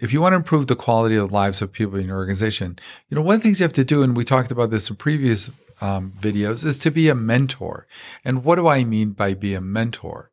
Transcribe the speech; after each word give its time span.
if 0.00 0.12
you 0.12 0.20
want 0.20 0.32
to 0.32 0.36
improve 0.36 0.66
the 0.66 0.76
quality 0.76 1.16
of 1.16 1.28
the 1.28 1.34
lives 1.34 1.60
of 1.60 1.72
people 1.72 1.98
in 1.98 2.06
your 2.06 2.16
organization, 2.16 2.78
you 3.08 3.16
know, 3.16 3.22
one 3.22 3.36
of 3.36 3.40
the 3.40 3.44
things 3.44 3.60
you 3.60 3.64
have 3.64 3.72
to 3.74 3.84
do, 3.84 4.02
and 4.02 4.16
we 4.16 4.24
talked 4.24 4.50
about 4.50 4.70
this 4.70 4.88
in 4.90 4.96
previous 4.96 5.50
um, 5.80 6.12
videos, 6.20 6.64
is 6.64 6.78
to 6.78 6.90
be 6.90 7.08
a 7.08 7.14
mentor. 7.14 7.86
And 8.24 8.44
what 8.44 8.56
do 8.56 8.68
I 8.68 8.84
mean 8.84 9.10
by 9.10 9.34
be 9.34 9.54
a 9.54 9.60
mentor? 9.60 10.30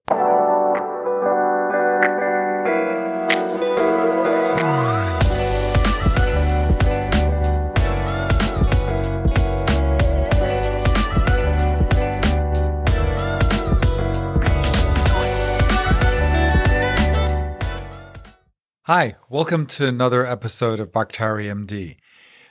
Hi, 18.88 19.16
welcome 19.30 19.66
to 19.66 19.88
another 19.88 20.28
episode 20.28 20.80
of 20.80 20.92
Baktari 20.92 21.46
MD. 21.46 21.98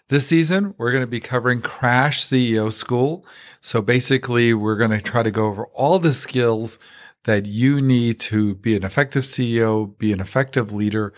This 0.08 0.26
season, 0.26 0.74
we're 0.76 0.90
going 0.90 1.04
to 1.04 1.06
be 1.06 1.20
covering 1.20 1.60
Crash 1.60 2.24
CEO 2.24 2.72
School. 2.72 3.24
So 3.60 3.80
basically, 3.80 4.52
we're 4.52 4.74
going 4.74 4.90
to 4.90 5.00
try 5.00 5.22
to 5.22 5.30
go 5.30 5.46
over 5.46 5.66
all 5.66 6.00
the 6.00 6.12
skills 6.12 6.80
that 7.22 7.46
you 7.46 7.80
need 7.80 8.18
to 8.18 8.56
be 8.56 8.74
an 8.74 8.82
effective 8.82 9.22
CEO, 9.22 9.96
be 9.96 10.12
an 10.12 10.18
effective 10.18 10.72
leader, 10.72 11.14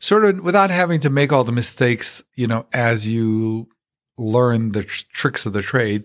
sort 0.00 0.24
of 0.24 0.40
without 0.42 0.70
having 0.70 0.98
to 0.98 1.10
make 1.10 1.32
all 1.32 1.44
the 1.44 1.52
mistakes, 1.52 2.20
you 2.34 2.48
know, 2.48 2.66
as 2.72 3.06
you 3.06 3.68
learn 4.18 4.72
the 4.72 4.82
tr- 4.82 5.04
tricks 5.12 5.46
of 5.46 5.52
the 5.52 5.62
trade. 5.62 6.02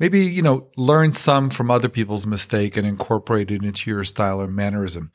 Maybe, 0.00 0.24
you 0.26 0.42
know, 0.42 0.72
learn 0.76 1.12
some 1.12 1.50
from 1.50 1.70
other 1.70 1.88
people's 1.88 2.26
mistake 2.26 2.76
and 2.76 2.84
incorporate 2.84 3.52
it 3.52 3.62
into 3.62 3.88
your 3.88 4.02
style 4.02 4.40
and 4.40 4.56
mannerism. 4.56 5.12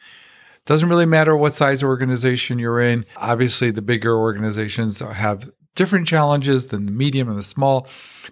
Doesn't 0.65 0.89
really 0.89 1.05
matter 1.05 1.35
what 1.35 1.53
size 1.53 1.83
organization 1.83 2.59
you're 2.59 2.79
in. 2.79 3.05
Obviously, 3.17 3.71
the 3.71 3.81
bigger 3.81 4.15
organizations 4.15 4.99
have 4.99 5.51
different 5.75 6.07
challenges 6.07 6.67
than 6.67 6.85
the 6.85 6.91
medium 6.91 7.29
and 7.29 7.37
the 7.37 7.43
small, 7.43 7.87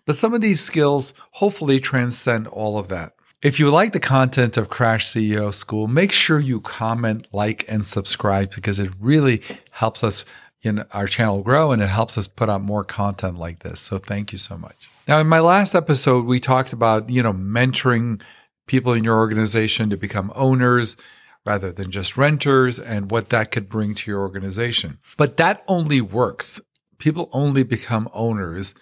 but 0.05 0.15
some 0.15 0.33
of 0.33 0.41
these 0.41 0.61
skills 0.61 1.13
hopefully 1.31 1.79
transcend 1.79 2.47
all 2.47 2.77
of 2.77 2.87
that. 2.89 3.13
If 3.41 3.59
you 3.59 3.69
like 3.69 3.93
the 3.93 4.01
content 4.01 4.57
of 4.57 4.69
Crash 4.69 5.07
CEO 5.07 5.53
School, 5.53 5.87
make 5.87 6.11
sure 6.11 6.39
you 6.41 6.59
comment, 6.59 7.25
like, 7.31 7.63
and 7.69 7.87
subscribe 7.87 8.53
because 8.53 8.79
it 8.79 8.91
really 8.99 9.41
helps 9.71 10.03
us 10.03 10.25
in 10.61 10.79
our 10.91 11.07
channel 11.07 11.41
grow 11.41 11.71
and 11.71 11.81
it 11.81 11.87
helps 11.87 12.17
us 12.17 12.27
put 12.27 12.49
out 12.49 12.61
more 12.61 12.83
content 12.83 13.37
like 13.37 13.59
this. 13.59 13.79
So 13.79 13.97
thank 13.97 14.33
you 14.33 14.37
so 14.37 14.57
much. 14.57 14.89
Now, 15.07 15.19
in 15.19 15.27
my 15.27 15.39
last 15.39 15.73
episode, 15.73 16.25
we 16.25 16.41
talked 16.41 16.73
about, 16.73 17.09
you 17.09 17.23
know, 17.23 17.31
mentoring 17.33 18.21
people 18.67 18.91
in 18.91 19.05
your 19.05 19.17
organization 19.17 19.89
to 19.89 19.97
become 19.97 20.31
owners, 20.35 20.97
rather 21.45 21.71
than 21.71 21.91
just 21.91 22.17
renters 22.17 22.79
and 22.79 23.11
what 23.11 23.29
that 23.29 23.51
could 23.51 23.69
bring 23.69 23.93
to 23.93 24.11
your 24.11 24.19
organization. 24.19 24.99
But 25.17 25.37
that 25.37 25.63
only 25.67 26.01
works. 26.01 26.59
People 26.97 27.29
only 27.31 27.63
become 27.63 28.09
owners 28.13 28.75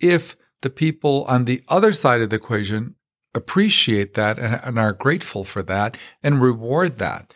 if 0.00 0.36
the 0.62 0.70
people 0.70 1.24
on 1.28 1.44
the 1.44 1.62
other 1.68 1.92
side 1.92 2.20
of 2.20 2.30
the 2.30 2.36
equation 2.36 2.94
appreciate 3.34 4.14
that 4.14 4.38
and, 4.38 4.60
and 4.62 4.78
are 4.78 4.92
grateful 4.92 5.44
for 5.44 5.62
that 5.62 5.96
and 6.22 6.40
reward 6.40 6.98
that. 6.98 7.34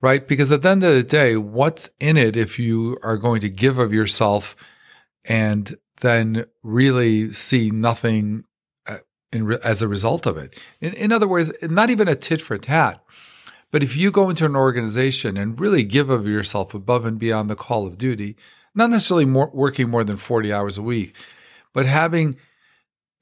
Right? 0.00 0.26
Because 0.28 0.52
at 0.52 0.62
the 0.62 0.68
end 0.68 0.84
of 0.84 0.94
the 0.94 1.02
day, 1.02 1.36
what's 1.36 1.88
in 1.98 2.18
it 2.18 2.36
if 2.36 2.58
you 2.58 2.98
are 3.02 3.16
going 3.16 3.40
to 3.40 3.48
give 3.48 3.78
of 3.78 3.92
yourself 3.92 4.54
and 5.24 5.74
then 6.02 6.44
really 6.62 7.32
see 7.32 7.70
nothing 7.70 8.44
uh, 8.86 8.98
in, 9.32 9.50
as 9.64 9.80
a 9.80 9.88
result 9.88 10.26
of 10.26 10.36
it? 10.36 10.60
In, 10.82 10.92
in 10.92 11.10
other 11.10 11.26
words, 11.26 11.52
not 11.62 11.88
even 11.88 12.06
a 12.06 12.14
tit 12.14 12.42
for 12.42 12.58
tat 12.58 13.02
but 13.74 13.82
if 13.82 13.96
you 13.96 14.12
go 14.12 14.30
into 14.30 14.44
an 14.44 14.54
organization 14.54 15.36
and 15.36 15.58
really 15.58 15.82
give 15.82 16.08
of 16.08 16.28
yourself 16.28 16.74
above 16.74 17.04
and 17.04 17.18
beyond 17.18 17.50
the 17.50 17.56
call 17.56 17.88
of 17.88 17.98
duty, 17.98 18.36
not 18.72 18.88
necessarily 18.88 19.24
more, 19.24 19.50
working 19.52 19.90
more 19.90 20.04
than 20.04 20.16
40 20.16 20.52
hours 20.52 20.78
a 20.78 20.82
week, 20.82 21.16
but 21.72 21.84
having 21.84 22.36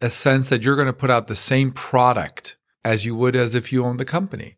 a 0.03 0.11
sense 0.11 0.51
that 0.51 0.63
you're 0.63 0.77
going 0.77 0.89
to 0.89 0.93
put 0.93 1.11
out 1.11 1.27
the 1.27 1.35
same 1.35 1.71
product 1.71 2.57
as 2.85 3.07
you 3.07 3.17
would 3.17 3.35
as 3.35 3.55
if 3.55 3.73
you 3.73 3.83
owned 3.83 3.99
the 3.99 4.05
company 4.05 4.57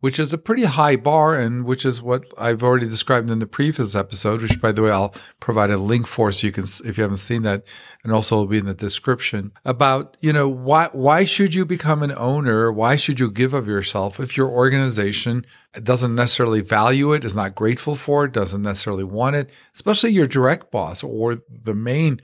which 0.00 0.18
is 0.18 0.32
a 0.32 0.38
pretty 0.38 0.64
high 0.64 0.94
bar 0.96 1.34
and 1.34 1.64
which 1.64 1.84
is 1.84 2.02
what 2.02 2.26
I've 2.36 2.62
already 2.62 2.86
described 2.86 3.30
in 3.30 3.38
the 3.38 3.46
previous 3.46 3.94
episode, 3.94 4.42
which 4.42 4.60
by 4.60 4.72
the 4.72 4.82
way, 4.82 4.90
I'll 4.90 5.14
provide 5.40 5.70
a 5.70 5.78
link 5.78 6.06
for 6.06 6.30
so 6.32 6.46
you 6.46 6.52
can, 6.52 6.64
if 6.84 6.98
you 6.98 7.02
haven't 7.02 7.18
seen 7.18 7.42
that, 7.42 7.64
and 8.04 8.12
also 8.12 8.36
will 8.36 8.46
be 8.46 8.58
in 8.58 8.66
the 8.66 8.74
description 8.74 9.52
about, 9.64 10.16
you 10.20 10.32
know, 10.32 10.48
why, 10.48 10.90
why 10.92 11.24
should 11.24 11.54
you 11.54 11.64
become 11.64 12.02
an 12.02 12.12
owner? 12.16 12.70
Why 12.70 12.96
should 12.96 13.18
you 13.18 13.30
give 13.30 13.54
of 13.54 13.66
yourself 13.66 14.20
if 14.20 14.36
your 14.36 14.48
organization 14.48 15.46
doesn't 15.82 16.14
necessarily 16.14 16.60
value 16.60 17.12
it, 17.12 17.24
is 17.24 17.34
not 17.34 17.54
grateful 17.54 17.96
for 17.96 18.26
it, 18.26 18.32
doesn't 18.32 18.62
necessarily 18.62 19.04
want 19.04 19.36
it, 19.36 19.50
especially 19.74 20.10
your 20.10 20.26
direct 20.26 20.70
boss 20.70 21.02
or 21.02 21.38
the 21.48 21.74
main 21.74 22.20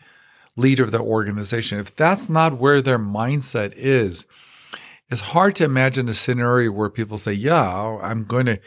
leader 0.56 0.84
of 0.84 0.90
the 0.90 1.00
organization. 1.00 1.78
If 1.78 1.96
that's 1.96 2.28
not 2.28 2.58
where 2.58 2.82
their 2.82 2.98
mindset 2.98 3.72
is, 3.74 4.26
it's 5.12 5.20
hard 5.20 5.54
to 5.56 5.64
imagine 5.64 6.08
a 6.08 6.14
scenario 6.14 6.72
where 6.72 6.88
people 6.88 7.18
say, 7.18 7.34
yeah, 7.34 7.98
I'm 8.02 8.24
going 8.24 8.46
to, 8.46 8.58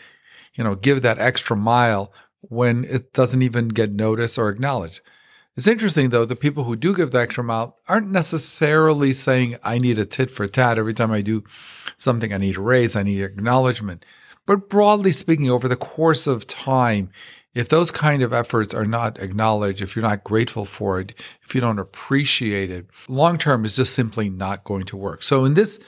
you 0.53 0.63
know, 0.63 0.75
give 0.75 1.01
that 1.01 1.17
extra 1.17 1.57
mile 1.57 2.13
when 2.41 2.85
it 2.85 3.13
doesn't 3.13 3.41
even 3.41 3.69
get 3.69 3.91
noticed 3.91 4.37
or 4.37 4.49
acknowledged. 4.49 5.01
It's 5.57 5.67
interesting 5.67 6.09
though, 6.09 6.25
the 6.25 6.35
people 6.35 6.65
who 6.65 6.75
do 6.75 6.95
give 6.95 7.09
the 7.11 7.19
extra 7.19 7.43
mile 7.43 7.79
aren't 7.87 8.11
necessarily 8.11 9.11
saying, 9.11 9.55
I 9.63 9.79
need 9.79 9.97
a 9.97 10.05
tit 10.05 10.29
for 10.29 10.47
tat. 10.47 10.77
Every 10.77 10.93
time 10.93 11.11
I 11.11 11.21
do 11.21 11.43
something, 11.97 12.31
I 12.31 12.37
need 12.37 12.57
a 12.57 12.61
raise, 12.61 12.95
I 12.95 13.03
need 13.03 13.23
acknowledgement. 13.23 14.05
But 14.45 14.69
broadly 14.69 15.13
speaking, 15.13 15.49
over 15.49 15.67
the 15.67 15.75
course 15.75 16.27
of 16.27 16.45
time, 16.45 17.09
if 17.55 17.69
those 17.69 17.89
kind 17.89 18.21
of 18.21 18.33
efforts 18.33 18.73
are 18.73 18.85
not 18.85 19.17
acknowledged, 19.17 19.81
if 19.81 19.95
you're 19.95 20.03
not 20.03 20.23
grateful 20.23 20.65
for 20.65 20.99
it, 20.99 21.15
if 21.41 21.55
you 21.55 21.61
don't 21.61 21.79
appreciate 21.79 22.69
it, 22.69 22.85
long 23.07 23.39
term 23.39 23.65
is 23.65 23.77
just 23.77 23.95
simply 23.95 24.29
not 24.29 24.63
going 24.63 24.85
to 24.85 24.97
work. 24.97 25.23
So 25.23 25.45
in 25.45 25.55
this 25.55 25.79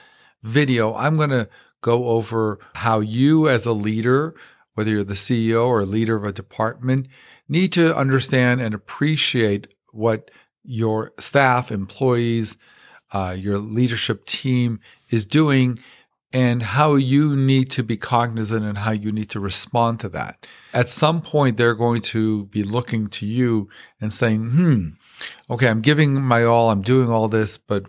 video, 0.42 0.96
I'm 0.96 1.18
going 1.18 1.30
to 1.30 1.50
go 1.82 2.10
over 2.10 2.60
how 2.76 3.00
you 3.00 3.48
as 3.50 3.66
a 3.66 3.74
leader, 3.74 4.36
whether 4.74 4.92
you're 4.92 5.04
the 5.04 5.14
CEO 5.14 5.68
or 5.68 5.86
leader 5.86 6.16
of 6.16 6.24
a 6.24 6.32
department, 6.32 7.08
need 7.48 7.72
to 7.74 7.96
understand 7.96 8.62
and 8.62 8.74
appreciate 8.74 9.74
what 9.92 10.32
your 10.64 11.14
staff, 11.20 11.72
employees, 11.72 12.58
uh, 13.14 13.36
your 13.38 13.58
leadership 13.58 14.26
team 14.26 14.80
is 15.10 15.26
doing 15.26 15.78
and 16.34 16.62
how 16.62 16.96
you 16.96 17.36
need 17.36 17.70
to 17.72 17.84
be 17.84 17.96
cognizant 17.96 18.66
and 18.66 18.80
how 18.80 18.92
you 18.92 19.12
need 19.12 19.30
to 19.30 19.40
respond 19.40 20.00
to 20.02 20.10
that. 20.10 20.46
At 20.74 20.90
some 20.90 21.22
point, 21.22 21.56
they're 21.56 21.74
going 21.74 22.02
to 22.02 22.48
be 22.48 22.64
looking 22.64 23.08
to 23.08 23.26
you 23.26 23.70
and 24.02 24.14
saying, 24.14 24.50
hmm, 24.52 24.90
okay, 25.50 25.70
I'm 25.70 25.82
giving 25.82 26.22
my 26.22 26.44
all, 26.44 26.70
I'm 26.70 26.82
doing 26.82 27.10
all 27.10 27.30
this, 27.30 27.58
but 27.58 27.86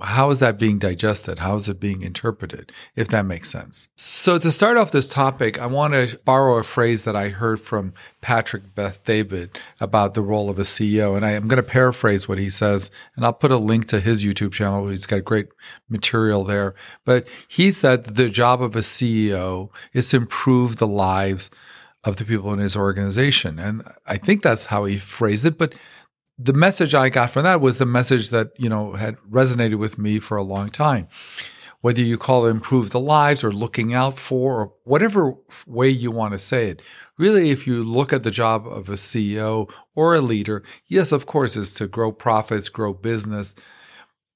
how 0.00 0.30
is 0.30 0.40
that 0.40 0.58
being 0.58 0.78
digested? 0.78 1.38
How 1.38 1.54
is 1.54 1.68
it 1.68 1.78
being 1.78 2.02
interpreted? 2.02 2.72
If 2.96 3.08
that 3.08 3.24
makes 3.26 3.50
sense. 3.50 3.88
So 3.96 4.38
to 4.38 4.50
start 4.50 4.76
off 4.76 4.90
this 4.90 5.06
topic, 5.06 5.60
I 5.60 5.66
want 5.66 5.94
to 5.94 6.18
borrow 6.24 6.56
a 6.56 6.64
phrase 6.64 7.04
that 7.04 7.14
I 7.14 7.28
heard 7.28 7.60
from 7.60 7.94
Patrick 8.20 8.74
Bet-David 8.74 9.56
about 9.80 10.14
the 10.14 10.22
role 10.22 10.50
of 10.50 10.58
a 10.58 10.62
CEO. 10.62 11.14
And 11.14 11.24
I 11.24 11.30
am 11.32 11.46
going 11.46 11.62
to 11.62 11.68
paraphrase 11.68 12.28
what 12.28 12.38
he 12.38 12.50
says, 12.50 12.90
and 13.14 13.24
I'll 13.24 13.32
put 13.32 13.52
a 13.52 13.56
link 13.56 13.86
to 13.88 14.00
his 14.00 14.24
YouTube 14.24 14.52
channel. 14.52 14.88
He's 14.88 15.06
got 15.06 15.24
great 15.24 15.46
material 15.88 16.42
there. 16.42 16.74
But 17.04 17.26
he 17.46 17.70
said 17.70 18.04
the 18.04 18.28
job 18.28 18.62
of 18.62 18.74
a 18.74 18.80
CEO 18.80 19.70
is 19.92 20.08
to 20.10 20.16
improve 20.16 20.76
the 20.76 20.88
lives 20.88 21.50
of 22.02 22.16
the 22.16 22.24
people 22.24 22.52
in 22.52 22.58
his 22.58 22.76
organization. 22.76 23.58
And 23.58 23.82
I 24.06 24.16
think 24.16 24.42
that's 24.42 24.66
how 24.66 24.84
he 24.84 24.98
phrased 24.98 25.46
it. 25.46 25.56
But 25.56 25.74
the 26.38 26.52
message 26.52 26.94
I 26.94 27.08
got 27.08 27.30
from 27.30 27.44
that 27.44 27.60
was 27.60 27.78
the 27.78 27.86
message 27.86 28.30
that, 28.30 28.50
you 28.58 28.68
know, 28.68 28.94
had 28.94 29.16
resonated 29.30 29.76
with 29.76 29.98
me 29.98 30.18
for 30.18 30.36
a 30.36 30.42
long 30.42 30.68
time. 30.68 31.08
Whether 31.80 32.00
you 32.00 32.16
call 32.16 32.46
it 32.46 32.50
improve 32.50 32.90
the 32.90 33.00
lives 33.00 33.44
or 33.44 33.52
looking 33.52 33.92
out 33.92 34.18
for 34.18 34.60
or 34.60 34.72
whatever 34.84 35.34
way 35.66 35.90
you 35.90 36.10
want 36.10 36.32
to 36.32 36.38
say 36.38 36.68
it. 36.68 36.80
Really, 37.18 37.50
if 37.50 37.66
you 37.66 37.84
look 37.84 38.12
at 38.12 38.22
the 38.22 38.30
job 38.30 38.66
of 38.66 38.88
a 38.88 38.94
CEO 38.94 39.70
or 39.94 40.14
a 40.14 40.22
leader, 40.22 40.64
yes, 40.86 41.12
of 41.12 41.26
course, 41.26 41.56
is 41.56 41.74
to 41.74 41.86
grow 41.86 42.10
profits, 42.10 42.70
grow 42.70 42.94
business. 42.94 43.54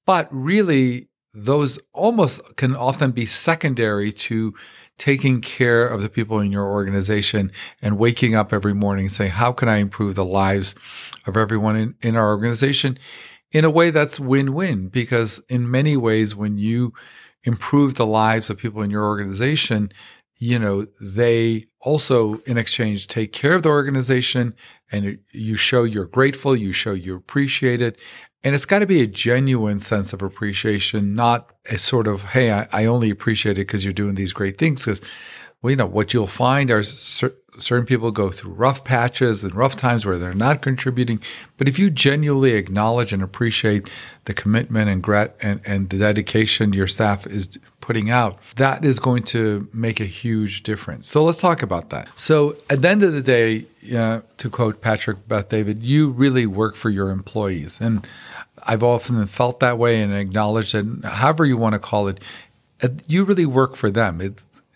But 0.05 0.27
really, 0.31 1.09
those 1.33 1.79
almost 1.93 2.55
can 2.55 2.75
often 2.75 3.11
be 3.11 3.25
secondary 3.25 4.11
to 4.11 4.53
taking 4.99 5.41
care 5.41 5.87
of 5.87 6.01
the 6.01 6.09
people 6.09 6.39
in 6.39 6.51
your 6.51 6.65
organization 6.65 7.51
and 7.81 7.97
waking 7.97 8.35
up 8.35 8.53
every 8.53 8.73
morning 8.73 9.09
saying, 9.09 9.31
how 9.31 9.51
can 9.51 9.67
I 9.67 9.77
improve 9.77 10.15
the 10.15 10.25
lives 10.25 10.75
of 11.25 11.35
everyone 11.35 11.75
in, 11.75 11.95
in 12.01 12.15
our 12.15 12.27
organization 12.29 12.99
in 13.51 13.65
a 13.65 13.71
way 13.71 13.89
that's 13.89 14.19
win-win? 14.19 14.89
Because 14.89 15.41
in 15.49 15.71
many 15.71 15.97
ways, 15.97 16.35
when 16.35 16.57
you 16.57 16.93
improve 17.43 17.95
the 17.95 18.05
lives 18.05 18.49
of 18.49 18.57
people 18.57 18.81
in 18.81 18.91
your 18.91 19.05
organization, 19.05 19.91
you 20.39 20.57
know, 20.57 20.87
they 20.99 21.65
also 21.81 22.35
in 22.45 22.57
exchange 22.57 23.07
take 23.07 23.33
care 23.33 23.53
of 23.53 23.63
the 23.63 23.69
organization 23.69 24.55
and 24.91 25.19
you 25.31 25.55
show 25.55 25.83
you're 25.83 26.05
grateful, 26.05 26.55
you 26.55 26.71
show 26.71 26.93
you 26.93 27.15
appreciate 27.15 27.81
it, 27.81 27.99
and 28.43 28.55
it's 28.55 28.65
got 28.65 28.79
to 28.79 28.87
be 28.87 29.01
a 29.01 29.07
genuine 29.07 29.79
sense 29.79 30.13
of 30.13 30.21
appreciation, 30.21 31.13
not 31.13 31.51
a 31.69 31.77
sort 31.77 32.07
of, 32.07 32.23
hey, 32.23 32.51
I, 32.51 32.67
I 32.71 32.85
only 32.85 33.09
appreciate 33.09 33.57
it 33.57 33.67
because 33.67 33.83
you're 33.83 33.93
doing 33.93 34.15
these 34.15 34.31
great 34.31 34.57
things. 34.57 34.85
Because 34.85 35.01
well, 35.61 35.71
you 35.71 35.75
know, 35.77 35.85
what 35.85 36.13
you'll 36.13 36.27
find 36.27 36.71
are 36.71 36.83
cer- 36.83 37.33
certain 37.57 37.85
people 37.85 38.11
go 38.11 38.29
through 38.29 38.53
rough 38.53 38.85
patches 38.85 39.43
and 39.43 39.53
rough 39.53 39.75
times 39.75 40.05
where 40.05 40.17
they're 40.17 40.33
not 40.33 40.61
contributing. 40.61 41.21
But 41.57 41.67
if 41.67 41.77
you 41.77 41.89
genuinely 41.89 42.53
acknowledge 42.53 43.11
and 43.11 43.21
appreciate 43.21 43.89
the 44.25 44.33
commitment 44.33 44.89
and, 44.89 45.03
grat- 45.03 45.35
and, 45.41 45.59
and 45.65 45.89
the 45.89 45.97
dedication 45.97 46.71
your 46.71 46.87
staff 46.87 47.27
is 47.27 47.59
putting 47.81 48.09
out, 48.09 48.39
that 48.55 48.85
is 48.85 48.99
going 48.99 49.23
to 49.23 49.67
make 49.73 49.99
a 49.99 50.05
huge 50.05 50.63
difference. 50.63 51.07
So 51.07 51.23
let's 51.25 51.41
talk 51.41 51.61
about 51.61 51.89
that. 51.89 52.07
So 52.17 52.55
at 52.69 52.81
the 52.81 52.89
end 52.89 53.03
of 53.03 53.11
the 53.11 53.21
day, 53.21 53.65
uh, 53.93 54.21
to 54.37 54.49
quote 54.49 54.81
Patrick 54.81 55.27
Bet-David, 55.27 55.83
you 55.83 56.11
really 56.11 56.45
work 56.45 56.75
for 56.75 56.89
your 56.89 57.09
employees. 57.09 57.81
And 57.81 58.07
I've 58.63 58.83
often 58.83 59.25
felt 59.25 59.59
that 59.59 59.77
way 59.77 60.01
and 60.01 60.13
acknowledged 60.13 60.73
that 60.73 61.05
however 61.05 61.45
you 61.45 61.57
want 61.57 61.73
to 61.73 61.79
call 61.79 62.07
it, 62.07 62.21
you 63.07 63.25
really 63.25 63.45
work 63.45 63.75
for 63.75 63.89
them. 63.91 64.21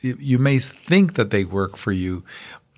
You 0.03 0.37
may 0.37 0.59
think 0.59 1.13
that 1.15 1.29
they 1.29 1.45
work 1.45 1.77
for 1.77 1.91
you, 1.91 2.23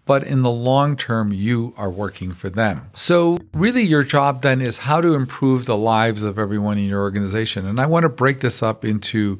but 0.06 0.24
in 0.24 0.44
the 0.44 0.51
long 0.51 0.95
term, 0.95 1.33
you 1.33 1.74
are 1.77 1.89
working 1.89 2.31
for 2.31 2.50
them. 2.50 2.89
So, 2.94 3.39
really, 3.54 3.81
your 3.81 4.04
job 4.04 4.44
then 4.44 4.62
is 4.62 4.80
how 4.80 5.01
to 5.01 5.16
improve 5.16 5.66
the 5.66 5.77
lives 5.77 6.24
of 6.24 6.38
everyone 6.38 6.77
in 6.77 6.86
your 6.86 7.01
organization. 7.01 7.66
And 7.66 7.81
I 7.81 7.88
want 7.88 8.04
to 8.04 8.10
break 8.10 8.42
this 8.42 8.62
up 8.62 8.86
into 8.86 9.39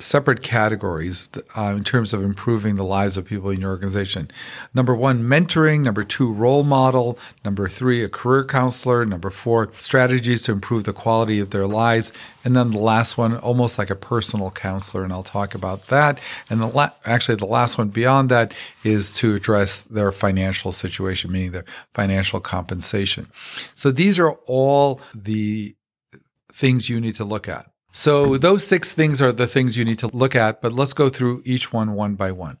separate 0.00 0.42
categories 0.42 1.30
uh, 1.56 1.74
in 1.76 1.84
terms 1.84 2.12
of 2.12 2.22
improving 2.22 2.74
the 2.74 2.84
lives 2.84 3.16
of 3.16 3.26
people 3.26 3.50
in 3.50 3.60
your 3.60 3.70
organization. 3.70 4.30
Number 4.74 4.94
one, 4.94 5.22
mentoring. 5.22 5.82
Number 5.82 6.02
two, 6.02 6.32
role 6.32 6.62
model. 6.62 7.18
Number 7.44 7.68
three, 7.68 8.02
a 8.02 8.08
career 8.08 8.44
counselor. 8.44 9.04
Number 9.04 9.30
four, 9.30 9.70
strategies 9.78 10.42
to 10.44 10.52
improve 10.52 10.84
the 10.84 10.92
quality 10.92 11.38
of 11.38 11.50
their 11.50 11.66
lives. 11.66 12.12
And 12.44 12.56
then 12.56 12.70
the 12.70 12.78
last 12.78 13.18
one, 13.18 13.36
almost 13.36 13.78
like 13.78 13.90
a 13.90 13.94
personal 13.94 14.50
counselor. 14.50 15.04
And 15.04 15.12
I'll 15.12 15.22
talk 15.22 15.54
about 15.54 15.86
that. 15.88 16.18
And 16.48 16.60
the 16.60 16.66
la- 16.66 16.90
actually, 17.04 17.36
the 17.36 17.46
last 17.46 17.78
one 17.78 17.88
beyond 17.88 18.30
that 18.30 18.54
is 18.82 19.14
to 19.16 19.34
address 19.34 19.82
their 19.82 20.10
financial 20.12 20.72
situation, 20.72 21.30
meaning 21.30 21.52
their 21.52 21.66
financial 21.92 22.40
compensation. 22.40 23.28
So 23.74 23.90
these 23.90 24.18
are 24.18 24.32
all 24.46 25.00
the 25.14 25.74
things 26.52 26.88
you 26.88 27.00
need 27.00 27.14
to 27.16 27.24
look 27.24 27.48
at. 27.48 27.69
So 27.92 28.36
those 28.36 28.66
six 28.66 28.92
things 28.92 29.20
are 29.20 29.32
the 29.32 29.46
things 29.46 29.76
you 29.76 29.84
need 29.84 29.98
to 29.98 30.08
look 30.08 30.36
at, 30.36 30.62
but 30.62 30.72
let's 30.72 30.92
go 30.92 31.08
through 31.08 31.42
each 31.44 31.72
one 31.72 31.92
one 31.92 32.14
by 32.14 32.32
one. 32.32 32.58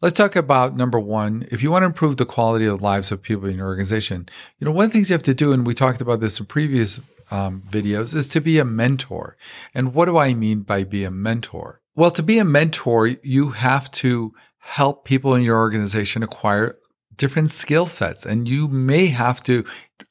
Let's 0.00 0.16
talk 0.16 0.36
about 0.36 0.76
number 0.76 0.98
one. 0.98 1.46
If 1.50 1.62
you 1.62 1.70
want 1.70 1.82
to 1.82 1.86
improve 1.86 2.16
the 2.16 2.26
quality 2.26 2.66
of 2.66 2.78
the 2.78 2.84
lives 2.84 3.12
of 3.12 3.22
people 3.22 3.48
in 3.48 3.56
your 3.56 3.66
organization, 3.66 4.28
you 4.58 4.64
know, 4.64 4.70
one 4.70 4.86
of 4.86 4.90
the 4.90 4.94
things 4.94 5.10
you 5.10 5.14
have 5.14 5.22
to 5.24 5.34
do, 5.34 5.52
and 5.52 5.66
we 5.66 5.74
talked 5.74 6.00
about 6.00 6.20
this 6.20 6.40
in 6.40 6.46
previous 6.46 7.00
um, 7.30 7.62
videos, 7.70 8.14
is 8.14 8.28
to 8.28 8.40
be 8.40 8.58
a 8.58 8.64
mentor. 8.64 9.36
And 9.74 9.94
what 9.94 10.06
do 10.06 10.18
I 10.18 10.34
mean 10.34 10.60
by 10.60 10.84
be 10.84 11.04
a 11.04 11.10
mentor? 11.10 11.80
Well, 11.94 12.10
to 12.10 12.22
be 12.22 12.38
a 12.38 12.44
mentor, 12.44 13.06
you 13.22 13.50
have 13.50 13.90
to 13.92 14.34
help 14.58 15.04
people 15.04 15.34
in 15.34 15.42
your 15.42 15.58
organization 15.58 16.22
acquire 16.22 16.78
different 17.16 17.50
skill 17.50 17.86
sets 17.86 18.24
and 18.24 18.48
you 18.48 18.68
may 18.68 19.06
have 19.06 19.42
to 19.44 19.64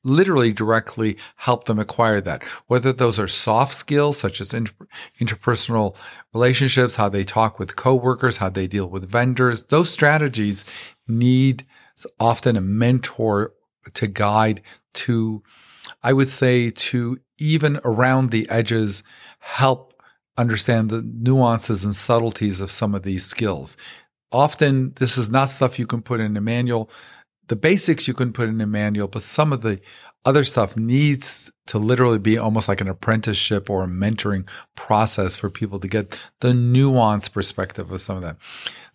literally 0.04 0.52
directly 0.52 1.18
help 1.38 1.66
them 1.66 1.80
acquire 1.80 2.22
that. 2.22 2.44
Whether 2.68 2.94
those 2.94 3.20
are 3.20 3.28
soft 3.28 3.74
skills 3.74 4.18
such 4.18 4.42
as 4.42 4.54
inter- 4.54 4.88
interpersonal 5.20 5.96
relationships 6.34 6.96
how 6.96 7.10
they 7.10 7.24
talk 7.24 7.60
with 7.60 7.76
coworkers 7.76 8.38
how 8.38 8.50
they 8.50 8.68
deal 8.68 8.88
with 8.88 9.10
vendors 9.10 9.64
those 9.66 9.90
strategies 9.90 10.66
need 11.08 11.66
often 12.20 12.56
a 12.56 12.62
mentor 12.62 13.54
to 13.94 14.08
guide 14.08 14.62
to 14.94 15.44
i 16.02 16.12
would 16.12 16.30
say 16.30 16.70
to 16.70 17.20
even 17.38 17.80
around 17.84 18.30
the 18.30 18.50
edges 18.50 19.04
help 19.40 19.94
understand 20.38 20.90
the 20.90 21.02
nuances 21.02 21.86
and 21.86 21.94
subtleties 21.94 22.60
of 22.60 22.72
some 22.72 22.96
of 22.96 23.04
these 23.04 23.26
skills 23.26 23.78
often 24.34 24.94
this 24.96 25.18
is 25.18 25.30
not 25.30 25.50
stuff 25.50 25.80
you 25.80 25.88
can 25.88 26.02
put 26.02 26.20
in 26.20 26.36
a 26.36 26.42
manual. 26.42 26.90
The 27.48 27.56
basics 27.56 28.08
you 28.08 28.14
can 28.14 28.34
put 28.34 28.50
in 28.50 28.60
a 28.62 28.68
manual, 28.68 29.08
but 29.08 29.22
some 29.22 29.54
of 29.54 29.62
the 29.62 29.80
other 30.26 30.44
stuff 30.46 30.78
needs 30.78 31.52
to 31.66 31.78
literally 31.78 32.20
be 32.20 32.38
almost 32.38 32.70
like 32.70 32.82
an 32.82 32.88
apprenticeship 32.88 33.70
or 33.70 33.84
a 33.84 33.88
mentoring 33.88 34.48
process 34.76 35.36
for 35.36 35.50
people 35.50 35.80
to 35.80 35.88
get 35.88 36.20
the 36.40 36.50
nuanced 36.50 37.34
perspective 37.34 37.92
of 37.92 38.02
some 38.02 38.18
of 38.18 38.22
that. 38.22 38.38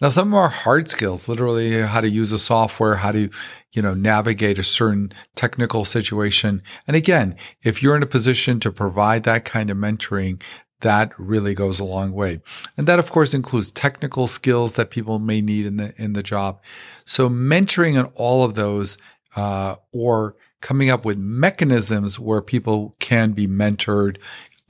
Now, 0.00 0.08
some 0.08 0.28
of 0.28 0.34
our 0.34 0.48
hard 0.48 0.88
skills, 0.88 1.28
literally 1.28 1.82
how 1.82 2.00
to 2.00 2.08
use 2.08 2.32
a 2.32 2.38
software, 2.38 2.96
how 2.96 3.12
to, 3.12 3.28
you 3.72 3.82
know, 3.82 3.94
navigate 3.94 4.58
a 4.58 4.64
certain 4.64 5.12
technical 5.34 5.84
situation. 5.84 6.62
And 6.86 6.96
again, 6.96 7.36
if 7.62 7.82
you're 7.82 7.96
in 7.96 8.02
a 8.02 8.06
position 8.06 8.60
to 8.60 8.72
provide 8.72 9.24
that 9.24 9.44
kind 9.44 9.70
of 9.70 9.76
mentoring, 9.76 10.42
that 10.80 11.12
really 11.18 11.54
goes 11.54 11.80
a 11.80 11.84
long 11.84 12.12
way. 12.12 12.40
And 12.76 12.86
that 12.86 12.98
of 12.98 13.10
course 13.10 13.34
includes 13.34 13.72
technical 13.72 14.26
skills 14.26 14.76
that 14.76 14.90
people 14.90 15.18
may 15.18 15.40
need 15.40 15.66
in 15.66 15.76
the 15.76 15.94
in 16.00 16.12
the 16.12 16.22
job. 16.22 16.60
So 17.04 17.28
mentoring 17.28 17.98
on 17.98 18.06
all 18.14 18.44
of 18.44 18.54
those 18.54 18.98
uh, 19.36 19.76
or 19.92 20.36
coming 20.60 20.90
up 20.90 21.04
with 21.04 21.16
mechanisms 21.16 22.18
where 22.18 22.42
people 22.42 22.94
can 22.98 23.32
be 23.32 23.46
mentored 23.46 24.18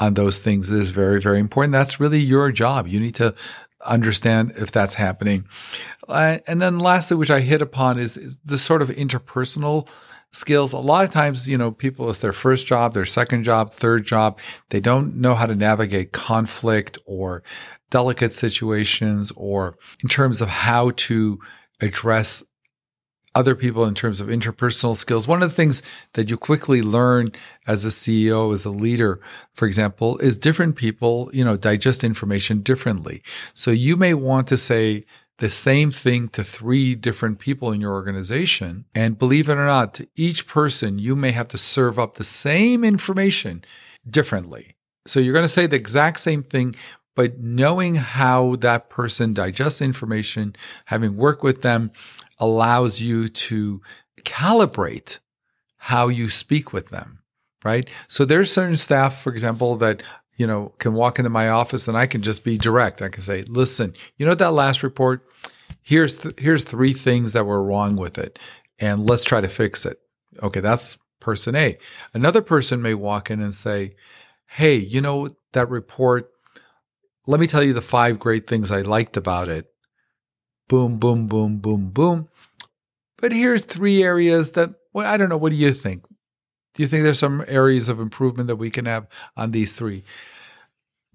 on 0.00 0.14
those 0.14 0.38
things 0.38 0.70
is 0.70 0.90
very 0.90 1.20
very 1.20 1.40
important. 1.40 1.72
That's 1.72 2.00
really 2.00 2.20
your 2.20 2.52
job. 2.52 2.86
You 2.86 3.00
need 3.00 3.14
to 3.16 3.34
understand 3.84 4.52
if 4.56 4.70
that's 4.70 4.94
happening. 4.94 5.46
Uh, 6.08 6.38
and 6.46 6.60
then 6.60 6.78
lastly, 6.78 7.16
which 7.16 7.30
I 7.30 7.40
hit 7.40 7.62
upon 7.62 7.98
is, 7.98 8.16
is 8.16 8.38
the 8.44 8.58
sort 8.58 8.82
of 8.82 8.88
interpersonal 8.88 9.86
skills. 10.32 10.72
A 10.72 10.78
lot 10.78 11.04
of 11.04 11.10
times, 11.10 11.48
you 11.48 11.58
know, 11.58 11.70
people, 11.70 12.10
it's 12.10 12.20
their 12.20 12.32
first 12.32 12.66
job, 12.66 12.94
their 12.94 13.06
second 13.06 13.44
job, 13.44 13.72
third 13.72 14.04
job. 14.04 14.38
They 14.70 14.80
don't 14.80 15.16
know 15.16 15.34
how 15.34 15.46
to 15.46 15.54
navigate 15.54 16.12
conflict 16.12 16.98
or 17.06 17.42
delicate 17.90 18.32
situations 18.32 19.32
or 19.36 19.76
in 20.02 20.08
terms 20.08 20.40
of 20.42 20.48
how 20.48 20.90
to 20.90 21.38
address 21.80 22.44
other 23.34 23.54
people 23.54 23.84
in 23.84 23.94
terms 23.94 24.20
of 24.20 24.28
interpersonal 24.28 24.96
skills. 24.96 25.28
One 25.28 25.42
of 25.42 25.50
the 25.50 25.54
things 25.54 25.82
that 26.14 26.28
you 26.28 26.36
quickly 26.36 26.82
learn 26.82 27.30
as 27.66 27.84
a 27.84 27.88
CEO, 27.88 28.52
as 28.52 28.64
a 28.64 28.70
leader, 28.70 29.20
for 29.54 29.66
example, 29.66 30.18
is 30.18 30.36
different 30.36 30.76
people, 30.76 31.30
you 31.32 31.44
know, 31.44 31.56
digest 31.56 32.02
information 32.02 32.60
differently. 32.62 33.22
So 33.54 33.70
you 33.70 33.96
may 33.96 34.14
want 34.14 34.48
to 34.48 34.56
say, 34.56 35.04
the 35.38 35.50
same 35.50 35.90
thing 35.90 36.28
to 36.28 36.42
three 36.42 36.94
different 36.94 37.38
people 37.38 37.72
in 37.72 37.80
your 37.80 37.92
organization. 37.92 38.84
And 38.94 39.18
believe 39.18 39.48
it 39.48 39.54
or 39.54 39.66
not, 39.66 39.94
to 39.94 40.08
each 40.16 40.46
person, 40.46 40.98
you 40.98 41.14
may 41.14 41.30
have 41.32 41.48
to 41.48 41.58
serve 41.58 41.98
up 41.98 42.14
the 42.14 42.24
same 42.24 42.84
information 42.84 43.64
differently. 44.08 44.76
So 45.06 45.20
you're 45.20 45.32
going 45.32 45.44
to 45.44 45.48
say 45.48 45.66
the 45.66 45.76
exact 45.76 46.20
same 46.20 46.42
thing, 46.42 46.74
but 47.14 47.38
knowing 47.38 47.94
how 47.96 48.56
that 48.56 48.90
person 48.90 49.32
digests 49.32 49.80
information, 49.80 50.54
having 50.86 51.16
worked 51.16 51.42
with 51.42 51.62
them 51.62 51.92
allows 52.38 53.00
you 53.00 53.28
to 53.28 53.80
calibrate 54.22 55.18
how 55.78 56.08
you 56.08 56.28
speak 56.28 56.72
with 56.72 56.90
them, 56.90 57.20
right? 57.64 57.88
So 58.08 58.24
there's 58.24 58.52
certain 58.52 58.76
staff, 58.76 59.22
for 59.22 59.32
example, 59.32 59.76
that 59.76 60.02
you 60.38 60.46
know, 60.46 60.72
can 60.78 60.94
walk 60.94 61.18
into 61.18 61.30
my 61.30 61.48
office 61.48 61.88
and 61.88 61.96
I 61.96 62.06
can 62.06 62.22
just 62.22 62.44
be 62.44 62.56
direct. 62.56 63.02
I 63.02 63.08
can 63.08 63.22
say, 63.22 63.42
listen, 63.42 63.92
you 64.16 64.24
know 64.24 64.34
that 64.34 64.52
last 64.52 64.84
report? 64.84 65.27
Here's 65.88 66.18
th- 66.18 66.34
here's 66.36 66.64
three 66.64 66.92
things 66.92 67.32
that 67.32 67.46
were 67.46 67.62
wrong 67.62 67.96
with 67.96 68.18
it, 68.18 68.38
and 68.78 69.06
let's 69.06 69.24
try 69.24 69.40
to 69.40 69.48
fix 69.48 69.86
it. 69.86 69.96
Okay, 70.42 70.60
that's 70.60 70.98
person 71.18 71.56
A. 71.56 71.78
Another 72.12 72.42
person 72.42 72.82
may 72.82 72.92
walk 72.92 73.30
in 73.30 73.40
and 73.40 73.54
say, 73.54 73.94
hey, 74.48 74.74
you 74.74 75.00
know 75.00 75.28
that 75.54 75.70
report? 75.70 76.28
Let 77.26 77.40
me 77.40 77.46
tell 77.46 77.62
you 77.62 77.72
the 77.72 77.80
five 77.80 78.18
great 78.18 78.46
things 78.46 78.70
I 78.70 78.82
liked 78.82 79.16
about 79.16 79.48
it. 79.48 79.64
Boom, 80.68 80.98
boom, 80.98 81.26
boom, 81.26 81.56
boom, 81.56 81.88
boom. 81.88 82.28
But 83.16 83.32
here's 83.32 83.64
three 83.64 84.02
areas 84.02 84.52
that 84.52 84.74
well, 84.92 85.06
I 85.06 85.16
don't 85.16 85.30
know. 85.30 85.38
What 85.38 85.52
do 85.52 85.56
you 85.56 85.72
think? 85.72 86.04
Do 86.74 86.82
you 86.82 86.86
think 86.86 87.02
there's 87.02 87.18
some 87.18 87.42
areas 87.48 87.88
of 87.88 87.98
improvement 87.98 88.48
that 88.48 88.56
we 88.56 88.68
can 88.68 88.84
have 88.84 89.06
on 89.38 89.52
these 89.52 89.72
three? 89.72 90.04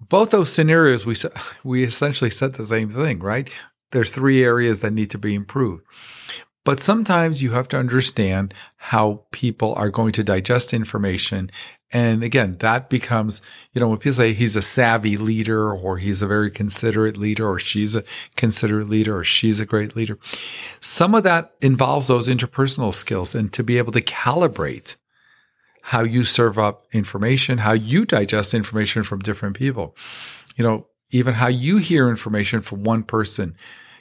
Both 0.00 0.32
those 0.32 0.52
scenarios, 0.52 1.06
we 1.06 1.14
we 1.62 1.84
essentially 1.84 2.30
said 2.30 2.54
the 2.54 2.66
same 2.66 2.90
thing, 2.90 3.20
right? 3.20 3.48
There's 3.94 4.10
three 4.10 4.42
areas 4.42 4.80
that 4.80 4.92
need 4.92 5.10
to 5.12 5.18
be 5.18 5.36
improved. 5.36 5.84
But 6.64 6.80
sometimes 6.80 7.44
you 7.44 7.52
have 7.52 7.68
to 7.68 7.78
understand 7.78 8.52
how 8.76 9.22
people 9.30 9.72
are 9.76 9.88
going 9.88 10.10
to 10.12 10.24
digest 10.24 10.74
information. 10.74 11.48
And 11.92 12.24
again, 12.24 12.56
that 12.58 12.90
becomes, 12.90 13.40
you 13.72 13.80
know, 13.80 13.86
when 13.86 13.98
people 13.98 14.14
say 14.14 14.32
he's 14.32 14.56
a 14.56 14.62
savvy 14.62 15.16
leader 15.16 15.72
or 15.72 15.98
he's 15.98 16.22
a 16.22 16.26
very 16.26 16.50
considerate 16.50 17.16
leader 17.16 17.48
or 17.48 17.60
she's 17.60 17.94
a 17.94 18.02
considerate 18.34 18.88
leader 18.88 19.16
or 19.16 19.22
she's 19.22 19.60
a 19.60 19.66
great 19.66 19.94
leader, 19.94 20.18
some 20.80 21.14
of 21.14 21.22
that 21.22 21.52
involves 21.60 22.08
those 22.08 22.26
interpersonal 22.26 22.92
skills 22.92 23.32
and 23.32 23.52
to 23.52 23.62
be 23.62 23.78
able 23.78 23.92
to 23.92 24.00
calibrate 24.00 24.96
how 25.82 26.00
you 26.00 26.24
serve 26.24 26.58
up 26.58 26.88
information, 26.90 27.58
how 27.58 27.74
you 27.74 28.04
digest 28.04 28.54
information 28.54 29.04
from 29.04 29.20
different 29.20 29.54
people. 29.54 29.94
You 30.56 30.64
know, 30.64 30.86
even 31.14 31.34
how 31.34 31.46
you 31.46 31.76
hear 31.76 32.08
information 32.08 32.60
from 32.60 32.82
one 32.82 33.04
person. 33.04 33.56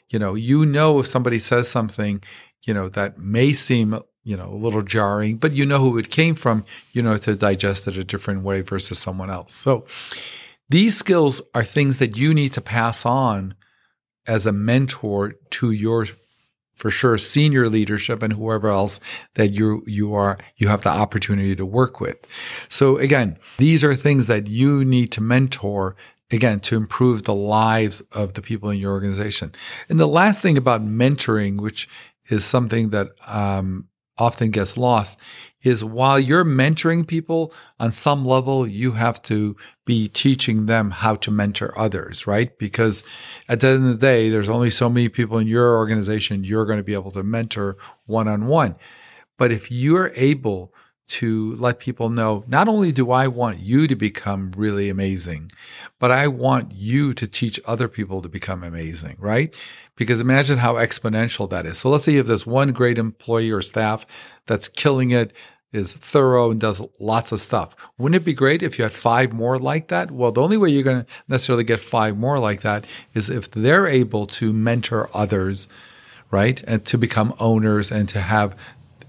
You 0.10 0.17
know, 0.17 0.34
you 0.34 0.65
know 0.65 1.00
if 1.00 1.05
somebody 1.05 1.38
says 1.38 1.70
something, 1.70 2.24
you 2.63 2.74
know, 2.74 2.89
that 2.89 3.20
may 3.20 3.53
seem, 3.53 4.00
you 4.24 4.36
know, 4.36 4.50
a 4.50 4.55
little 4.55 4.82
jarring, 4.82 5.38
but 5.38 5.53
you 5.53 5.63
know 5.63 5.77
who 5.77 6.00
it 6.00 6.10
came 6.10 6.34
from, 6.34 6.65
you 6.91 7.03
know, 7.03 7.17
to 7.20 7.36
digest 7.36 7.88
it 7.88 7.98
a 7.98 8.03
different 8.03 8.41
way 8.41 8.62
versus 8.62 8.98
someone 8.98 9.29
else. 9.29 9.53
So 9.53 9.86
these 10.70 10.98
skills 10.98 11.39
are 11.53 11.63
things 11.63 12.00
that 12.00 12.17
you 12.17 12.34
need 12.34 12.51
to 12.53 12.62
pass 12.62 13.05
on 13.05 13.53
as 14.25 14.48
a 14.48 14.51
mentor 14.51 15.36
to 15.51 15.70
your 15.70 16.08
for 16.74 16.89
sure 16.89 17.20
senior 17.20 17.70
leadership 17.70 18.24
and 18.24 18.34
whoever 18.34 18.70
else 18.70 19.00
that 19.36 19.50
you 19.50 19.84
you 19.86 20.15
are 20.15 20.39
you 20.58 20.67
have 20.67 20.82
the 20.82 20.89
opportunity 20.89 21.55
to 21.55 21.65
work 21.65 22.01
with. 22.01 22.17
So 22.70 22.98
again, 22.98 23.38
these 23.60 23.84
are 23.84 23.96
things 23.96 24.25
that 24.25 24.48
you 24.48 24.84
need 24.84 25.12
to 25.12 25.22
mentor 25.22 25.96
again 26.32 26.60
to 26.62 26.77
improve 26.77 27.24
the 27.24 27.36
lives 27.36 28.01
of 28.12 28.34
the 28.34 28.42
people 28.42 28.70
in 28.70 28.80
your 28.80 28.92
organization. 28.92 29.51
And 29.89 30.00
the 30.00 30.08
last 30.08 30.42
thing 30.42 30.58
about 30.58 30.86
mentoring, 30.86 31.60
which 31.60 31.88
is 32.30 32.46
something 32.46 32.89
that 32.89 33.10
um, 33.27 33.88
often 34.18 34.51
gets 34.51 34.77
lost 34.77 35.20
is 35.63 35.84
while 35.84 36.20
you're 36.20 36.46
mentoring 36.46 37.08
people 37.08 37.53
on 37.80 37.92
some 37.92 38.25
level, 38.25 38.68
you 38.68 38.92
have 38.92 39.22
to 39.24 39.56
be 39.86 40.08
teaching 40.08 40.65
them 40.65 40.92
how 40.92 41.15
to 41.15 41.32
mentor 41.32 41.77
others, 41.77 42.27
right? 42.27 42.58
Because 42.58 43.03
at 43.48 43.60
the 43.60 43.68
end 43.68 43.88
of 43.88 44.00
the 44.00 44.06
day, 44.06 44.30
there's 44.30 44.50
only 44.50 44.70
so 44.70 44.89
many 44.89 45.10
people 45.10 45.38
in 45.38 45.48
your 45.48 45.77
organization 45.77 46.44
you're 46.44 46.65
going 46.65 46.77
to 46.77 46.84
be 46.84 46.94
able 46.94 47.12
to 47.12 47.24
mentor 47.24 47.77
one 48.06 48.27
on 48.27 48.48
one. 48.48 48.75
But 49.38 49.51
if 49.51 49.72
you're 49.72 50.12
able 50.15 50.74
to 51.13 51.55
let 51.55 51.79
people 51.79 52.10
know 52.10 52.43
not 52.48 52.67
only 52.67 52.91
do 52.91 53.12
I 53.12 53.27
want 53.27 53.60
you 53.60 53.88
to 53.88 53.96
become 53.96 54.51
really 54.58 54.89
amazing, 54.89 55.51
but 56.00 56.12
I 56.12 56.27
want 56.27 56.72
you 56.74 57.13
to 57.13 57.27
teach 57.27 57.60
other 57.65 57.88
people 57.88 58.22
to 58.22 58.29
become 58.29 58.63
amazing, 58.63 59.17
right? 59.20 59.55
Because 59.96 60.20
imagine 60.20 60.58
how 60.58 60.74
exponential 60.74 61.50
that 61.51 61.65
is. 61.65 61.77
So 61.77 61.89
let's 61.89 62.03
say 62.03 62.13
you 62.13 62.17
have 62.17 62.27
this 62.27 62.48
one 62.48 62.72
great 62.72 62.98
employee 62.98 63.51
or 63.51 63.62
staff 63.62 64.05
that's 64.48 64.67
killing 64.67 65.12
it, 65.12 65.34
is 65.72 65.93
thorough 65.93 66.51
and 66.51 66.62
does 66.62 66.82
lots 67.00 67.32
of 67.32 67.39
stuff. 67.39 67.75
Wouldn't 67.98 68.22
it 68.22 68.25
be 68.25 68.34
great 68.34 68.62
if 68.62 68.77
you 68.77 68.84
had 68.84 68.93
five 68.93 69.34
more 69.34 69.58
like 69.58 69.88
that? 69.89 70.12
Well, 70.12 70.32
the 70.32 70.41
only 70.41 70.58
way 70.58 70.70
you're 70.70 70.84
going 70.84 71.03
to 71.03 71.12
necessarily 71.27 71.63
get 71.63 71.79
five 71.79 72.17
more 72.17 72.39
like 72.39 72.62
that 72.62 72.86
is 73.13 73.29
if 73.29 73.50
they're 73.50 73.88
able 73.88 74.27
to 74.27 74.53
mentor 74.53 75.10
others, 75.13 75.67
right? 76.29 76.63
And 76.63 76.86
to 76.86 76.98
become 76.98 77.34
owners 77.39 77.91
and 77.91 78.08
to 78.10 78.22
have 78.22 78.55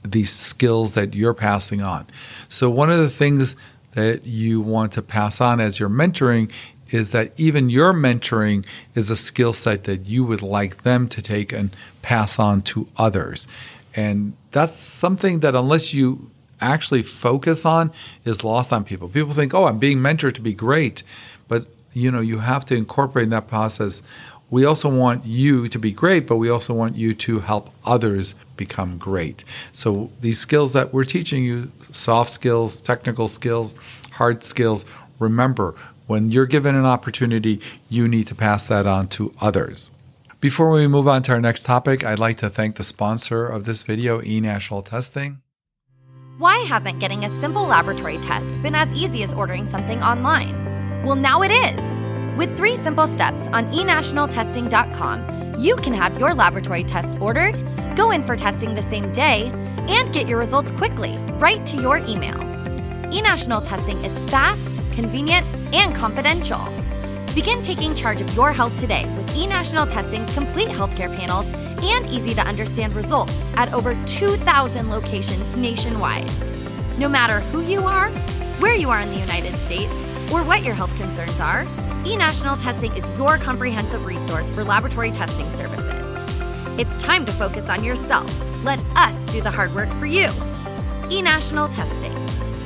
these 0.04 0.30
skills 0.30 0.94
that 0.94 1.14
you're 1.14 1.34
passing 1.34 1.80
on. 1.82 2.06
So 2.48 2.68
one 2.70 2.90
of 2.90 2.98
the 2.98 3.08
things 3.08 3.56
that 3.92 4.26
you 4.26 4.60
want 4.60 4.92
to 4.92 5.02
pass 5.02 5.40
on 5.40 5.60
as 5.60 5.80
you're 5.80 5.88
mentoring 5.88 6.50
is 6.90 7.10
that 7.10 7.32
even 7.36 7.70
your 7.70 7.92
mentoring 7.92 8.64
is 8.94 9.10
a 9.10 9.16
skill 9.16 9.52
set 9.52 9.84
that 9.84 10.06
you 10.06 10.24
would 10.24 10.42
like 10.42 10.82
them 10.82 11.08
to 11.08 11.22
take 11.22 11.52
and 11.52 11.74
pass 12.02 12.38
on 12.38 12.60
to 12.60 12.86
others. 12.96 13.48
And 13.96 14.34
that's 14.52 14.74
something 14.74 15.40
that 15.40 15.54
unless 15.54 15.94
you 15.94 16.30
actually 16.60 17.02
focus 17.02 17.64
on 17.64 17.90
is 18.24 18.44
lost 18.44 18.72
on 18.72 18.84
people. 18.84 19.08
People 19.08 19.32
think, 19.32 19.54
"Oh, 19.54 19.66
I'm 19.66 19.78
being 19.78 19.98
mentored 19.98 20.34
to 20.34 20.40
be 20.40 20.54
great." 20.54 21.02
But, 21.48 21.66
you 21.92 22.10
know, 22.10 22.20
you 22.20 22.38
have 22.38 22.64
to 22.66 22.74
incorporate 22.76 23.24
in 23.24 23.30
that 23.30 23.48
process 23.48 24.02
we 24.54 24.64
also 24.64 24.88
want 24.88 25.26
you 25.26 25.68
to 25.68 25.80
be 25.80 25.90
great, 25.90 26.28
but 26.28 26.36
we 26.36 26.48
also 26.48 26.72
want 26.72 26.94
you 26.94 27.12
to 27.12 27.40
help 27.40 27.70
others 27.84 28.36
become 28.56 28.98
great. 28.98 29.42
So 29.72 30.12
these 30.20 30.38
skills 30.38 30.74
that 30.74 30.94
we're 30.94 31.02
teaching 31.02 31.42
you, 31.42 31.72
soft 31.90 32.30
skills, 32.30 32.80
technical 32.80 33.26
skills, 33.26 33.74
hard 34.12 34.44
skills, 34.44 34.84
remember, 35.18 35.74
when 36.06 36.28
you're 36.28 36.46
given 36.46 36.76
an 36.76 36.84
opportunity, 36.84 37.60
you 37.88 38.06
need 38.06 38.28
to 38.28 38.36
pass 38.36 38.64
that 38.66 38.86
on 38.86 39.08
to 39.08 39.34
others. 39.40 39.90
Before 40.38 40.70
we 40.70 40.86
move 40.86 41.08
on 41.08 41.24
to 41.24 41.32
our 41.32 41.40
next 41.40 41.64
topic, 41.64 42.04
I'd 42.04 42.20
like 42.20 42.36
to 42.36 42.48
thank 42.48 42.76
the 42.76 42.84
sponsor 42.84 43.48
of 43.48 43.64
this 43.64 43.82
video, 43.82 44.20
eNational 44.20 44.84
Testing. 44.84 45.40
Why 46.38 46.58
hasn't 46.58 47.00
getting 47.00 47.24
a 47.24 47.40
simple 47.40 47.66
laboratory 47.66 48.18
test 48.18 48.62
been 48.62 48.76
as 48.76 48.92
easy 48.92 49.24
as 49.24 49.34
ordering 49.34 49.66
something 49.66 50.00
online? 50.00 50.54
Well, 51.04 51.16
now 51.16 51.42
it 51.42 51.50
is. 51.50 52.03
With 52.36 52.56
three 52.56 52.74
simple 52.76 53.06
steps 53.06 53.42
on 53.52 53.70
enationaltesting.com, 53.72 55.60
you 55.60 55.76
can 55.76 55.94
have 55.94 56.18
your 56.18 56.34
laboratory 56.34 56.82
test 56.82 57.20
ordered, 57.20 57.54
go 57.94 58.10
in 58.10 58.24
for 58.24 58.34
testing 58.34 58.74
the 58.74 58.82
same 58.82 59.12
day, 59.12 59.52
and 59.88 60.12
get 60.12 60.28
your 60.28 60.40
results 60.40 60.72
quickly, 60.72 61.16
right 61.34 61.64
to 61.64 61.80
your 61.80 61.98
email. 61.98 62.34
eNational 63.14 63.64
Testing 63.68 64.04
is 64.04 64.18
fast, 64.30 64.74
convenient, 64.94 65.46
and 65.72 65.94
confidential. 65.94 66.58
Begin 67.36 67.62
taking 67.62 67.94
charge 67.94 68.20
of 68.20 68.34
your 68.34 68.52
health 68.52 68.76
today 68.80 69.04
with 69.16 69.30
eNational 69.30 69.88
Testing's 69.88 70.32
complete 70.34 70.68
healthcare 70.68 71.14
panels 71.16 71.46
and 71.84 72.04
easy 72.08 72.34
to 72.34 72.42
understand 72.42 72.96
results 72.96 73.34
at 73.54 73.72
over 73.72 73.96
2,000 74.06 74.90
locations 74.90 75.56
nationwide. 75.56 76.28
No 76.98 77.08
matter 77.08 77.40
who 77.52 77.60
you 77.60 77.86
are, 77.86 78.10
where 78.58 78.74
you 78.74 78.90
are 78.90 79.00
in 79.00 79.10
the 79.10 79.18
United 79.18 79.56
States, 79.60 79.92
or 80.32 80.42
what 80.42 80.64
your 80.64 80.74
health 80.74 80.94
concerns 80.96 81.38
are, 81.38 81.64
eNational 82.04 82.62
Testing 82.62 82.94
is 82.94 83.18
your 83.18 83.38
comprehensive 83.38 84.04
resource 84.04 84.50
for 84.50 84.62
laboratory 84.62 85.10
testing 85.10 85.50
services. 85.52 86.04
It's 86.78 87.00
time 87.02 87.24
to 87.24 87.32
focus 87.32 87.70
on 87.70 87.82
yourself. 87.82 88.30
Let 88.62 88.78
us 88.94 89.24
do 89.32 89.40
the 89.40 89.50
hard 89.50 89.74
work 89.74 89.88
for 89.98 90.04
you. 90.04 90.26
eNational 91.08 91.74
Testing. 91.74 92.12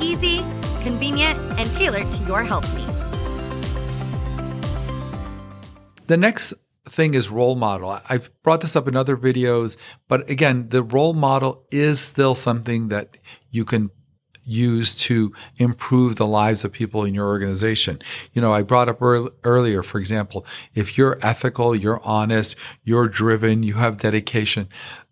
Easy, 0.01 0.39
convenient, 0.81 1.39
and 1.57 1.71
tailored 1.71 2.11
to 2.11 2.23
your 2.25 2.43
health 2.43 2.67
needs. 2.75 2.89
The 6.07 6.17
next 6.17 6.53
thing 6.89 7.13
is 7.13 7.29
role 7.29 7.55
model. 7.55 7.97
I've 8.09 8.29
brought 8.43 8.59
this 8.59 8.75
up 8.75 8.89
in 8.89 8.97
other 8.97 9.15
videos, 9.15 9.77
but 10.09 10.29
again, 10.29 10.67
the 10.67 10.83
role 10.83 11.13
model 11.13 11.63
is 11.71 12.01
still 12.01 12.35
something 12.35 12.89
that 12.89 13.15
you 13.51 13.63
can 13.63 13.91
use 14.49 14.95
to 14.95 15.33
improve 15.57 16.15
the 16.15 16.25
lives 16.25 16.65
of 16.65 16.71
people 16.71 17.03
in 17.03 17.13
your 17.13 17.27
organization. 17.27 18.01
You 18.33 18.41
know, 18.41 18.53
I 18.53 18.63
brought 18.63 18.89
up 18.89 19.01
earlier, 19.01 19.83
for 19.83 19.99
example, 19.99 20.45
if 20.73 20.97
you're 20.97 21.19
ethical, 21.21 21.75
you're 21.75 22.01
honest, 22.03 22.55
you're 22.83 23.07
driven, 23.07 23.63
you 23.63 23.75
have 23.75 23.97
dedication, 23.97 24.67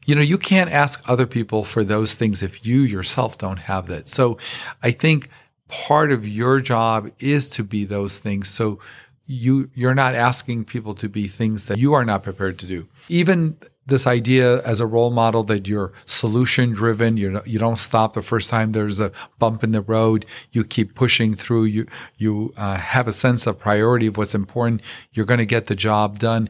you 0.05 0.15
know, 0.15 0.21
you 0.21 0.37
can't 0.37 0.71
ask 0.71 1.03
other 1.07 1.27
people 1.27 1.63
for 1.63 1.83
those 1.83 2.15
things 2.15 2.41
if 2.41 2.65
you 2.65 2.79
yourself 2.79 3.37
don't 3.37 3.59
have 3.59 3.87
that. 3.87 4.07
So 4.07 4.37
I 4.81 4.91
think 4.91 5.29
part 5.67 6.11
of 6.11 6.27
your 6.27 6.59
job 6.61 7.11
is 7.19 7.49
to 7.49 7.63
be 7.63 7.83
those 7.83 8.17
things. 8.17 8.49
So 8.49 8.79
you, 9.25 9.69
you're 9.73 9.93
not 9.93 10.15
asking 10.15 10.65
people 10.65 10.95
to 10.95 11.09
be 11.09 11.27
things 11.27 11.65
that 11.65 11.77
you 11.77 11.93
are 11.93 12.05
not 12.05 12.23
prepared 12.23 12.57
to 12.59 12.65
do. 12.65 12.87
Even 13.09 13.57
this 13.87 14.05
idea 14.05 14.61
as 14.63 14.79
a 14.79 14.85
role 14.85 15.09
model 15.09 15.43
that 15.43 15.67
you're 15.67 15.93
solution 16.05 16.71
driven. 16.73 17.17
You 17.17 17.41
you 17.45 17.57
don't 17.57 17.77
stop 17.77 18.13
the 18.13 18.21
first 18.21 18.49
time 18.49 18.73
there's 18.73 18.99
a 18.99 19.11
bump 19.39 19.63
in 19.63 19.71
the 19.71 19.81
road. 19.81 20.25
You 20.51 20.63
keep 20.63 20.93
pushing 20.93 21.33
through. 21.33 21.65
You 21.65 21.87
you 22.17 22.53
uh, 22.57 22.75
have 22.75 23.07
a 23.07 23.13
sense 23.13 23.47
of 23.47 23.57
priority 23.57 24.07
of 24.07 24.17
what's 24.17 24.35
important. 24.35 24.81
You're 25.13 25.25
going 25.25 25.39
to 25.39 25.45
get 25.45 25.67
the 25.67 25.75
job 25.75 26.19
done. 26.19 26.49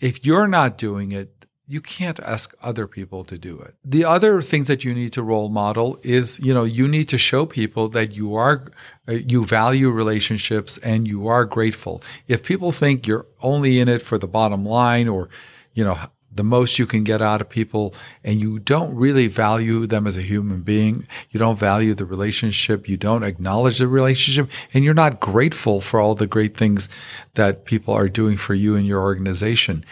If 0.00 0.24
you're 0.24 0.48
not 0.48 0.78
doing 0.78 1.12
it, 1.12 1.38
you 1.70 1.82
can't 1.82 2.18
ask 2.20 2.54
other 2.62 2.86
people 2.86 3.24
to 3.24 3.36
do 3.36 3.60
it. 3.60 3.74
The 3.84 4.04
other 4.04 4.40
things 4.40 4.68
that 4.68 4.84
you 4.84 4.94
need 4.94 5.12
to 5.12 5.22
role 5.22 5.50
model 5.50 5.98
is, 6.02 6.40
you 6.40 6.54
know, 6.54 6.64
you 6.64 6.88
need 6.88 7.08
to 7.10 7.18
show 7.18 7.44
people 7.44 7.88
that 7.90 8.16
you 8.16 8.34
are, 8.34 8.72
uh, 9.06 9.12
you 9.12 9.44
value 9.44 9.90
relationships 9.90 10.78
and 10.78 11.06
you 11.06 11.28
are 11.28 11.44
grateful. 11.44 12.02
If 12.26 12.42
people 12.42 12.72
think 12.72 13.06
you're 13.06 13.26
only 13.42 13.80
in 13.80 13.88
it 13.88 14.00
for 14.00 14.16
the 14.16 14.26
bottom 14.26 14.64
line 14.64 15.08
or, 15.08 15.28
you 15.74 15.84
know, 15.84 15.98
the 16.38 16.44
most 16.44 16.78
you 16.78 16.86
can 16.86 17.02
get 17.02 17.20
out 17.20 17.40
of 17.40 17.48
people 17.48 17.92
and 18.22 18.40
you 18.40 18.60
don't 18.60 18.94
really 18.94 19.26
value 19.26 19.88
them 19.88 20.06
as 20.06 20.16
a 20.16 20.22
human 20.22 20.62
being. 20.62 21.04
You 21.30 21.40
don't 21.40 21.58
value 21.58 21.94
the 21.94 22.06
relationship. 22.06 22.88
You 22.88 22.96
don't 22.96 23.24
acknowledge 23.24 23.78
the 23.78 23.88
relationship 23.88 24.48
and 24.72 24.84
you're 24.84 24.94
not 24.94 25.18
grateful 25.18 25.80
for 25.80 25.98
all 26.00 26.14
the 26.14 26.28
great 26.28 26.56
things 26.56 26.88
that 27.34 27.64
people 27.64 27.92
are 27.92 28.08
doing 28.08 28.36
for 28.36 28.54
you 28.54 28.76
and 28.76 28.86
your 28.86 29.02
organization. 29.02 29.84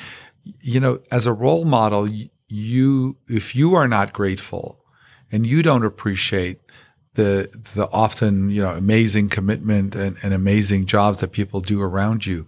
You 0.60 0.78
know, 0.78 1.00
as 1.10 1.26
a 1.26 1.32
role 1.32 1.64
model, 1.64 2.08
you, 2.46 3.16
if 3.28 3.56
you 3.56 3.74
are 3.74 3.88
not 3.88 4.12
grateful 4.12 4.84
and 5.32 5.44
you 5.44 5.64
don't 5.64 5.84
appreciate 5.84 6.60
the 7.14 7.48
the 7.74 7.88
often 7.92 8.50
you 8.50 8.60
know 8.60 8.74
amazing 8.74 9.26
commitment 9.30 9.94
and, 9.94 10.18
and 10.22 10.34
amazing 10.34 10.84
jobs 10.84 11.20
that 11.20 11.32
people 11.32 11.62
do 11.62 11.80
around 11.80 12.26
you 12.26 12.46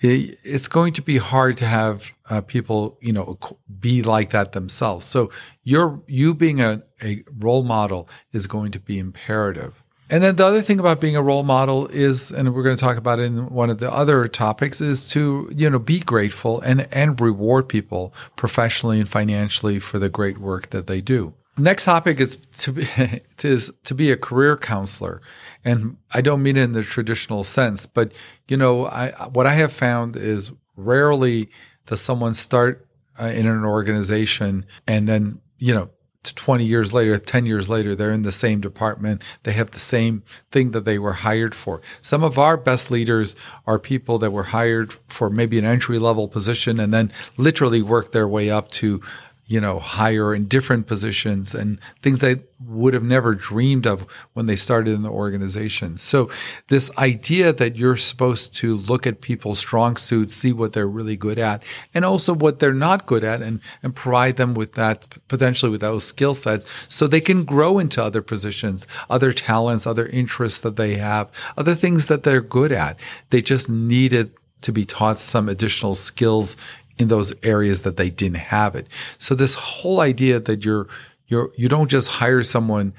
it, 0.00 0.38
it's 0.42 0.68
going 0.68 0.92
to 0.94 1.02
be 1.02 1.18
hard 1.18 1.56
to 1.58 1.66
have 1.66 2.14
uh, 2.30 2.40
people, 2.40 2.98
you 3.00 3.12
know, 3.12 3.38
be 3.80 4.02
like 4.02 4.30
that 4.30 4.52
themselves. 4.52 5.04
So 5.06 5.30
your 5.62 6.02
you 6.06 6.34
being 6.34 6.60
a, 6.60 6.82
a 7.02 7.24
role 7.38 7.62
model 7.62 8.08
is 8.32 8.46
going 8.46 8.72
to 8.72 8.80
be 8.80 8.98
imperative. 8.98 9.82
And 10.10 10.24
then 10.24 10.36
the 10.36 10.46
other 10.46 10.62
thing 10.62 10.80
about 10.80 11.02
being 11.02 11.16
a 11.16 11.22
role 11.22 11.42
model 11.42 11.86
is, 11.88 12.30
and 12.30 12.54
we're 12.54 12.62
going 12.62 12.76
to 12.76 12.80
talk 12.80 12.96
about 12.96 13.18
in 13.18 13.50
one 13.50 13.68
of 13.68 13.78
the 13.78 13.92
other 13.92 14.26
topics, 14.26 14.80
is 14.80 15.06
to, 15.10 15.52
you 15.54 15.68
know, 15.68 15.78
be 15.78 16.00
grateful 16.00 16.60
and, 16.62 16.88
and 16.90 17.20
reward 17.20 17.68
people 17.68 18.14
professionally 18.34 19.00
and 19.00 19.08
financially 19.08 19.78
for 19.78 19.98
the 19.98 20.08
great 20.08 20.38
work 20.38 20.70
that 20.70 20.86
they 20.86 21.02
do. 21.02 21.34
Next 21.58 21.86
topic 21.86 22.20
is 22.20 22.38
to 22.58 22.72
be, 22.72 22.88
is 23.42 23.72
to 23.84 23.94
be 23.94 24.10
a 24.12 24.16
career 24.16 24.56
counselor. 24.56 25.20
And 25.64 25.96
I 26.14 26.20
don't 26.20 26.42
mean 26.42 26.56
it 26.56 26.62
in 26.62 26.72
the 26.72 26.82
traditional 26.82 27.44
sense, 27.44 27.86
but 27.86 28.12
you 28.46 28.56
know, 28.56 28.86
I, 28.86 29.10
what 29.32 29.46
I 29.46 29.54
have 29.54 29.72
found 29.72 30.16
is 30.16 30.52
rarely 30.76 31.50
does 31.86 32.00
someone 32.00 32.34
start 32.34 32.86
uh, 33.20 33.26
in 33.26 33.46
an 33.46 33.64
organization 33.64 34.64
and 34.86 35.08
then, 35.08 35.40
you 35.58 35.74
know, 35.74 35.90
20 36.24 36.64
years 36.64 36.92
later, 36.92 37.16
10 37.18 37.46
years 37.46 37.68
later, 37.68 37.94
they're 37.94 38.12
in 38.12 38.22
the 38.22 38.32
same 38.32 38.60
department. 38.60 39.22
They 39.44 39.52
have 39.52 39.70
the 39.70 39.78
same 39.78 40.22
thing 40.50 40.72
that 40.72 40.84
they 40.84 40.98
were 40.98 41.14
hired 41.14 41.54
for. 41.54 41.80
Some 42.00 42.24
of 42.24 42.38
our 42.38 42.56
best 42.56 42.90
leaders 42.90 43.36
are 43.66 43.78
people 43.78 44.18
that 44.18 44.32
were 44.32 44.44
hired 44.44 44.92
for 45.06 45.30
maybe 45.30 45.58
an 45.58 45.64
entry 45.64 45.98
level 45.98 46.28
position 46.28 46.80
and 46.80 46.92
then 46.92 47.12
literally 47.36 47.82
worked 47.82 48.12
their 48.12 48.28
way 48.28 48.50
up 48.50 48.70
to 48.72 49.00
you 49.48 49.62
know, 49.62 49.78
higher 49.78 50.34
in 50.34 50.46
different 50.46 50.86
positions 50.86 51.54
and 51.54 51.80
things 52.02 52.20
they 52.20 52.36
would 52.62 52.92
have 52.92 53.02
never 53.02 53.34
dreamed 53.34 53.86
of 53.86 54.02
when 54.34 54.44
they 54.44 54.56
started 54.56 54.92
in 54.92 55.02
the 55.02 55.08
organization. 55.08 55.96
So 55.96 56.30
this 56.66 56.90
idea 56.98 57.54
that 57.54 57.74
you're 57.74 57.96
supposed 57.96 58.54
to 58.56 58.74
look 58.74 59.06
at 59.06 59.22
people's 59.22 59.58
strong 59.58 59.96
suits, 59.96 60.34
see 60.34 60.52
what 60.52 60.74
they're 60.74 60.86
really 60.86 61.16
good 61.16 61.38
at, 61.38 61.62
and 61.94 62.04
also 62.04 62.34
what 62.34 62.58
they're 62.58 62.74
not 62.74 63.06
good 63.06 63.24
at 63.24 63.40
and, 63.40 63.60
and 63.82 63.96
provide 63.96 64.36
them 64.36 64.52
with 64.52 64.74
that, 64.74 65.08
potentially 65.28 65.72
with 65.72 65.80
those 65.80 66.04
skill 66.04 66.34
sets 66.34 66.66
so 66.86 67.06
they 67.06 67.20
can 67.20 67.44
grow 67.44 67.78
into 67.78 68.04
other 68.04 68.20
positions, 68.20 68.86
other 69.08 69.32
talents, 69.32 69.86
other 69.86 70.08
interests 70.08 70.60
that 70.60 70.76
they 70.76 70.96
have, 70.96 71.30
other 71.56 71.74
things 71.74 72.08
that 72.08 72.22
they're 72.22 72.42
good 72.42 72.70
at. 72.70 73.00
They 73.30 73.40
just 73.40 73.70
needed 73.70 74.30
to 74.60 74.72
be 74.72 74.84
taught 74.84 75.18
some 75.18 75.48
additional 75.48 75.94
skills 75.94 76.56
in 76.98 77.08
those 77.08 77.34
areas 77.42 77.82
that 77.82 77.96
they 77.96 78.10
didn't 78.10 78.38
have 78.38 78.74
it. 78.74 78.88
So 79.18 79.34
this 79.34 79.54
whole 79.54 80.00
idea 80.00 80.40
that 80.40 80.64
you're 80.64 80.88
you're 81.26 81.50
you 81.56 81.68
don't 81.68 81.88
just 81.88 82.08
hire 82.08 82.42
someone 82.42 82.92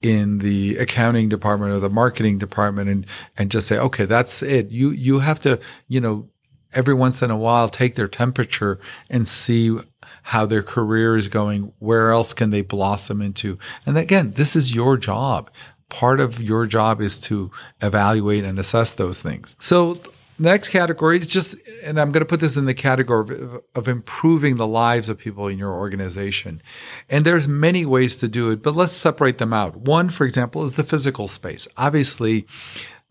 in 0.00 0.38
the 0.38 0.78
accounting 0.78 1.28
department 1.28 1.72
or 1.72 1.78
the 1.80 1.90
marketing 1.90 2.38
department 2.38 2.88
and 2.88 3.06
and 3.36 3.50
just 3.50 3.66
say 3.66 3.78
okay 3.78 4.04
that's 4.04 4.42
it. 4.42 4.70
You 4.70 4.90
you 4.90 5.18
have 5.18 5.40
to 5.40 5.60
you 5.88 6.00
know 6.00 6.28
every 6.72 6.94
once 6.94 7.22
in 7.22 7.30
a 7.30 7.36
while 7.36 7.68
take 7.68 7.96
their 7.96 8.08
temperature 8.08 8.78
and 9.10 9.26
see 9.26 9.76
how 10.22 10.46
their 10.46 10.62
career 10.62 11.16
is 11.16 11.28
going 11.28 11.72
where 11.78 12.12
else 12.12 12.32
can 12.32 12.50
they 12.50 12.62
blossom 12.62 13.20
into. 13.20 13.58
And 13.84 13.98
again 13.98 14.32
this 14.32 14.54
is 14.54 14.74
your 14.74 14.96
job. 14.96 15.50
Part 15.88 16.20
of 16.20 16.40
your 16.40 16.66
job 16.66 17.00
is 17.00 17.18
to 17.20 17.50
evaluate 17.82 18.44
and 18.44 18.60
assess 18.60 18.92
those 18.92 19.20
things. 19.20 19.56
So 19.58 19.98
next 20.40 20.70
category 20.70 21.18
is 21.18 21.26
just, 21.26 21.54
and 21.84 22.00
I'm 22.00 22.12
going 22.12 22.22
to 22.22 22.26
put 22.26 22.40
this 22.40 22.56
in 22.56 22.64
the 22.64 22.74
category 22.74 23.40
of, 23.40 23.62
of, 23.74 23.88
improving 23.88 24.56
the 24.56 24.66
lives 24.66 25.08
of 25.08 25.18
people 25.18 25.46
in 25.48 25.58
your 25.58 25.72
organization. 25.72 26.62
And 27.08 27.24
there's 27.24 27.46
many 27.46 27.86
ways 27.86 28.18
to 28.18 28.28
do 28.28 28.50
it, 28.50 28.62
but 28.62 28.74
let's 28.74 28.92
separate 28.92 29.38
them 29.38 29.52
out. 29.52 29.76
One, 29.76 30.08
for 30.08 30.24
example, 30.24 30.62
is 30.64 30.76
the 30.76 30.84
physical 30.84 31.28
space. 31.28 31.68
Obviously, 31.76 32.46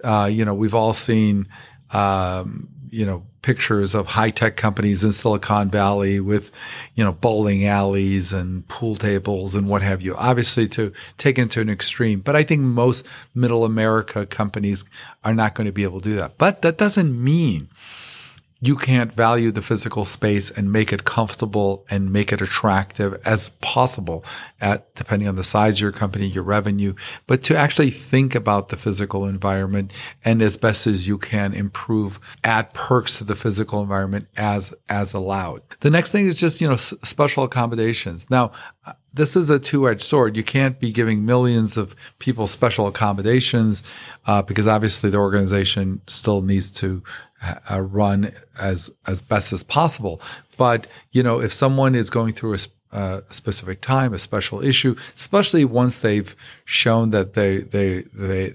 uh, 0.03 0.29
you 0.31 0.43
know, 0.45 0.53
we've 0.53 0.75
all 0.75 0.93
seen, 0.93 1.47
um, 1.91 2.69
you 2.91 3.05
know, 3.05 3.23
pictures 3.41 3.95
of 3.95 4.07
high 4.07 4.29
tech 4.29 4.57
companies 4.57 5.03
in 5.03 5.11
Silicon 5.11 5.69
Valley 5.69 6.19
with, 6.19 6.51
you 6.95 7.03
know, 7.03 7.11
bowling 7.11 7.65
alleys 7.65 8.33
and 8.33 8.67
pool 8.67 8.95
tables 8.95 9.55
and 9.55 9.67
what 9.67 9.81
have 9.81 10.01
you. 10.01 10.15
Obviously 10.15 10.67
to 10.69 10.91
take 11.17 11.37
it 11.37 11.51
to 11.51 11.61
an 11.61 11.69
extreme, 11.69 12.19
but 12.19 12.35
I 12.35 12.43
think 12.43 12.61
most 12.61 13.07
middle 13.33 13.65
America 13.65 14.25
companies 14.25 14.85
are 15.23 15.33
not 15.33 15.55
going 15.55 15.65
to 15.65 15.71
be 15.71 15.83
able 15.83 16.01
to 16.01 16.09
do 16.09 16.15
that. 16.15 16.37
But 16.37 16.61
that 16.63 16.77
doesn't 16.77 17.23
mean 17.23 17.69
you 18.61 18.75
can't 18.75 19.13
value 19.13 19.51
the 19.51 19.61
physical 19.61 20.03
space 20.03 20.51
and 20.51 20.71
make 20.71 20.91
it 20.91 21.05
comfortable 21.05 21.85
and 21.89 22.11
make 22.11 22.33
it 22.33 22.41
attractive 22.41 23.19
as 23.23 23.49
possible 23.61 24.23
at 24.59 24.93
depending 24.95 25.29
on 25.29 25.35
the 25.35 25.43
size 25.43 25.77
of 25.77 25.81
your 25.81 25.91
company, 25.93 26.27
your 26.27 26.43
revenue, 26.43 26.93
but 27.25 27.41
to 27.43 27.55
actually 27.55 27.89
think 27.89 28.35
about 28.35 28.67
the 28.67 28.75
physical 28.75 29.25
environment 29.25 29.93
and 30.25 30.41
as 30.41 30.57
best 30.57 30.87
as 30.87 31.07
you 31.07 31.17
can 31.17 31.53
improve, 31.53 32.19
add 32.43 32.73
perks 32.73 33.17
to 33.17 33.23
the 33.23 33.35
physical 33.35 33.81
environment 33.81 34.27
as, 34.35 34.73
as 34.89 35.13
allowed. 35.13 35.61
The 35.79 35.89
next 35.89 36.11
thing 36.11 36.27
is 36.27 36.35
just, 36.35 36.59
you 36.59 36.67
know, 36.67 36.73
s- 36.73 36.93
special 37.03 37.45
accommodations. 37.45 38.29
Now, 38.29 38.51
this 39.13 39.35
is 39.35 39.49
a 39.49 39.59
two-edged 39.59 40.01
sword. 40.01 40.37
You 40.37 40.43
can't 40.43 40.79
be 40.79 40.91
giving 40.91 41.25
millions 41.25 41.77
of 41.77 41.95
people 42.19 42.45
special 42.45 42.87
accommodations 42.87 43.83
uh, 44.27 44.41
because 44.41 44.67
obviously 44.67 45.09
the 45.09 45.17
organization 45.17 46.01
still 46.07 46.41
needs 46.41 46.69
to 46.71 47.03
uh, 47.69 47.81
run 47.81 48.31
as 48.59 48.91
as 49.07 49.21
best 49.21 49.53
as 49.53 49.63
possible. 49.63 50.21
But 50.57 50.87
you 51.11 51.23
know, 51.23 51.39
if 51.39 51.53
someone 51.53 51.95
is 51.95 52.09
going 52.09 52.33
through 52.33 52.55
a, 52.55 52.59
uh, 52.91 53.21
a 53.29 53.33
specific 53.33 53.81
time, 53.81 54.13
a 54.13 54.19
special 54.19 54.61
issue, 54.61 54.95
especially 55.15 55.65
once 55.65 55.97
they've 55.97 56.35
shown 56.65 57.11
that 57.11 57.33
they 57.33 57.59
they 57.59 58.01
they 58.13 58.53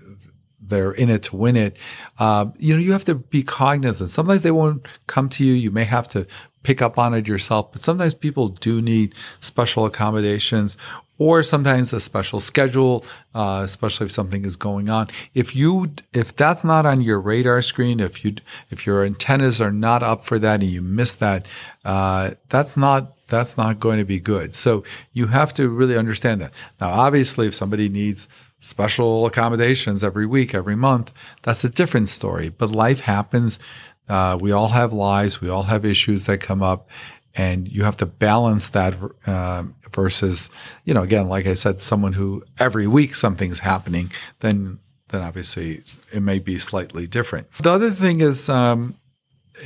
they're 0.66 0.92
in 0.92 1.10
it 1.10 1.22
to 1.24 1.36
win 1.36 1.56
it. 1.56 1.76
Uh, 2.18 2.46
you 2.58 2.74
know, 2.74 2.80
you 2.80 2.92
have 2.92 3.04
to 3.04 3.14
be 3.14 3.42
cognizant. 3.42 4.10
Sometimes 4.10 4.42
they 4.42 4.50
won't 4.50 4.86
come 5.06 5.28
to 5.30 5.44
you. 5.44 5.52
You 5.52 5.70
may 5.70 5.84
have 5.84 6.08
to 6.08 6.26
pick 6.64 6.82
up 6.82 6.98
on 6.98 7.14
it 7.14 7.28
yourself, 7.28 7.70
but 7.70 7.80
sometimes 7.80 8.14
people 8.14 8.48
do 8.48 8.82
need 8.82 9.14
special 9.38 9.86
accommodations 9.86 10.76
or 11.16 11.44
sometimes 11.44 11.92
a 11.92 12.00
special 12.00 12.40
schedule, 12.40 13.04
uh, 13.34 13.62
especially 13.64 14.06
if 14.06 14.12
something 14.12 14.44
is 14.44 14.56
going 14.56 14.90
on. 14.90 15.06
If 15.32 15.54
you, 15.54 15.92
if 16.12 16.34
that's 16.34 16.64
not 16.64 16.86
on 16.86 17.00
your 17.02 17.20
radar 17.20 17.62
screen, 17.62 18.00
if 18.00 18.24
you, 18.24 18.34
if 18.70 18.84
your 18.84 19.04
antennas 19.04 19.60
are 19.60 19.70
not 19.70 20.02
up 20.02 20.24
for 20.24 20.40
that 20.40 20.60
and 20.60 20.70
you 20.70 20.82
miss 20.82 21.14
that, 21.16 21.46
uh, 21.84 22.32
that's 22.48 22.76
not, 22.76 23.12
that's 23.28 23.56
not 23.56 23.78
going 23.78 23.98
to 23.98 24.04
be 24.04 24.18
good. 24.18 24.54
So 24.54 24.82
you 25.12 25.28
have 25.28 25.54
to 25.54 25.68
really 25.68 25.96
understand 25.96 26.40
that. 26.40 26.52
Now, 26.80 26.90
obviously, 26.90 27.46
if 27.46 27.54
somebody 27.54 27.88
needs 27.88 28.28
special 28.58 29.26
accommodations 29.26 30.02
every 30.02 30.26
week, 30.26 30.54
every 30.54 30.76
month, 30.76 31.12
that's 31.42 31.64
a 31.64 31.70
different 31.70 32.08
story. 32.08 32.48
But 32.48 32.70
life 32.70 33.00
happens. 33.00 33.58
Uh, 34.08 34.36
we 34.40 34.52
all 34.52 34.68
have 34.68 34.92
lives. 34.92 35.40
We 35.40 35.48
all 35.48 35.64
have 35.64 35.84
issues 35.84 36.26
that 36.26 36.38
come 36.38 36.62
up 36.62 36.88
and 37.34 37.70
you 37.70 37.84
have 37.84 37.96
to 37.98 38.06
balance 38.06 38.68
that 38.70 38.94
uh, 39.26 39.64
versus, 39.92 40.50
you 40.84 40.94
know, 40.94 41.02
again, 41.02 41.28
like 41.28 41.46
I 41.46 41.54
said, 41.54 41.80
someone 41.80 42.12
who 42.12 42.44
every 42.58 42.86
week 42.86 43.14
something's 43.14 43.60
happening, 43.60 44.12
then 44.40 44.78
then 45.08 45.22
obviously 45.22 45.82
it 46.12 46.22
may 46.22 46.38
be 46.38 46.58
slightly 46.58 47.06
different. 47.06 47.46
The 47.60 47.72
other 47.72 47.90
thing 47.90 48.20
is, 48.20 48.48
um, 48.48 48.96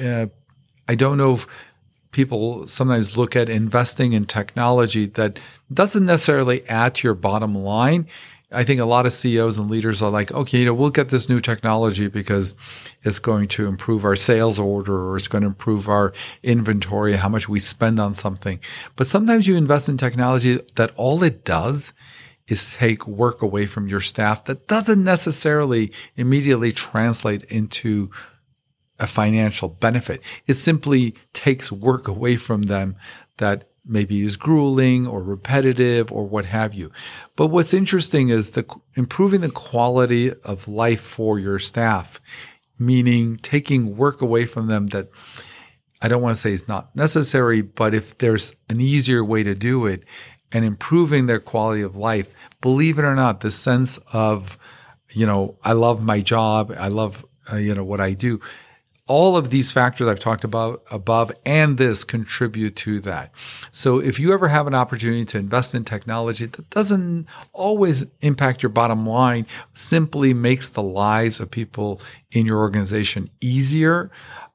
uh, 0.03 0.27
I 0.89 0.95
don't 0.95 1.17
know 1.17 1.35
if 1.35 1.47
people 2.11 2.67
sometimes 2.69 3.17
look 3.17 3.37
at 3.37 3.49
investing 3.49 4.13
in 4.13 4.27
technology 4.27 5.07
that 5.07 5.39
doesn't 5.73 6.05
necessarily 6.05 6.67
add 6.69 6.97
to 6.97 7.09
your 7.09 7.15
bottom 7.15 7.55
line. 7.55 8.07
I 8.51 8.65
think 8.65 8.81
a 8.81 8.87
lot 8.87 9.05
of 9.05 9.13
CEOs 9.13 9.59
and 9.59 9.71
leaders 9.71 10.01
are 10.01 10.11
like, 10.11 10.33
okay, 10.33 10.59
you 10.59 10.65
know, 10.65 10.73
we'll 10.73 10.89
get 10.89 11.11
this 11.11 11.29
new 11.29 11.39
technology 11.39 12.09
because 12.09 12.55
it's 13.03 13.19
going 13.19 13.49
to 13.49 13.67
improve 13.67 14.05
our 14.05 14.17
sales 14.17 14.59
order 14.59 15.09
or 15.09 15.19
it's 15.19 15.29
going 15.29 15.43
to 15.43 15.49
improve 15.49 15.87
our 15.87 16.15
inventory, 16.43 17.15
how 17.15 17.29
much 17.29 17.47
we 17.47 17.61
spend 17.61 18.01
on 18.01 18.15
something. 18.15 18.59
But 18.97 19.07
sometimes 19.07 19.47
you 19.47 19.57
invest 19.57 19.91
in 19.91 19.99
technology 19.99 20.61
that 20.77 20.93
all 20.97 21.23
it 21.23 21.45
does 21.45 21.93
is 22.47 22.75
take 22.75 23.07
work 23.07 23.43
away 23.43 23.67
from 23.67 23.87
your 23.87 24.01
staff 24.01 24.45
that 24.47 24.67
doesn't 24.67 25.05
necessarily 25.05 25.93
immediately 26.17 26.73
translate 26.73 27.45
into 27.45 28.11
a 28.99 29.07
financial 29.07 29.69
benefit. 29.69 30.23
It 30.47 30.55
simply 30.55 31.15
takes 31.35 31.71
work 31.71 32.09
away 32.09 32.37
from 32.37 32.63
them 32.63 32.97
that 33.37 33.68
maybe 33.89 34.23
is 34.23 34.37
grueling 34.37 35.07
or 35.07 35.23
repetitive 35.23 36.13
or 36.13 36.25
what 36.25 36.45
have 36.45 36.75
you. 36.75 36.93
But 37.35 37.49
what's 37.49 37.75
interesting 37.75 38.29
is 38.29 38.51
the 38.51 38.67
improving 38.95 39.41
the 39.41 39.51
quality 39.51 40.33
of 40.45 40.69
life 40.69 41.01
for 41.01 41.39
your 41.39 41.59
staff, 41.59 42.21
meaning 42.79 43.37
taking 43.39 43.97
work 43.97 44.21
away 44.21 44.45
from 44.45 44.69
them 44.69 44.89
that 44.89 45.09
I 46.01 46.09
don't 46.09 46.23
want 46.23 46.37
to 46.37 46.41
say 46.41 46.53
is 46.53 46.69
not 46.69 46.95
necessary, 46.95 47.63
but 47.63 47.95
if 47.95 48.19
there's 48.19 48.55
an 48.69 48.81
easier 48.81 49.25
way 49.25 49.43
to 49.43 49.55
do 49.55 49.87
it 49.87 50.05
and 50.53 50.65
improving 50.65 51.27
their 51.27 51.41
quality 51.41 51.83
of 51.83 51.97
life, 51.97 52.35
believe 52.61 52.99
it 52.99 53.05
or 53.05 53.15
not, 53.15 53.41
the 53.41 53.51
sense 53.51 53.99
of, 54.13 54.59
you 55.11 55.27
know, 55.27 55.59
I 55.65 55.73
love 55.73 56.03
my 56.03 56.21
job. 56.21 56.73
I 56.79 56.89
love, 56.89 57.27
uh, 57.53 57.57
you 57.57 57.75
know, 57.75 57.85
what 57.85 58.01
I 58.01 58.13
do 58.13 58.41
all 59.09 59.37
of 59.37 59.51
these 59.51 59.73
factors 59.73 60.07
I've 60.07 60.21
talked 60.21 60.45
about 60.45 60.83
above 60.91 61.33
and 61.45 61.79
this 61.79 62.05
contribute 62.05 62.77
to 62.77 63.01
that. 63.01 63.33
So 63.73 63.99
if 63.99 64.21
you 64.21 64.33
ever 64.33 64.49
have 64.49 64.67
an 64.67 64.75
opportunity 64.75 65.25
to 65.27 65.39
invest 65.39 65.75
in 65.75 65.85
technology 65.85 66.47
that 66.47 66.71
doesn't 66.71 67.27
always 67.53 68.05
impact 68.21 68.63
your 68.63 68.71
bottom 68.71 69.07
line, 69.07 69.47
simply 69.75 70.35
makes 70.35 70.69
the 70.69 70.83
lives 70.83 71.41
of 71.41 71.51
people 71.51 72.01
in 72.31 72.47
your 72.47 72.59
organization 72.59 73.31
easier, 73.41 74.11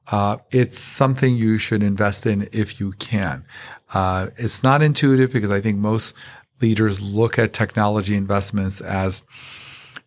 uh, 0.08 0.36
it's 0.50 0.78
something 0.78 1.36
you 1.36 1.58
should 1.58 1.82
invest 1.82 2.26
in 2.26 2.48
if 2.52 2.78
you 2.78 2.92
can. 2.92 3.44
Uh, 3.92 4.28
it's 4.36 4.62
not 4.62 4.82
intuitive 4.82 5.32
because 5.32 5.50
I 5.50 5.60
think 5.60 5.78
most 5.78 6.14
leaders 6.60 7.02
look 7.02 7.38
at 7.38 7.52
technology 7.52 8.14
investments 8.14 8.80
as 8.80 9.22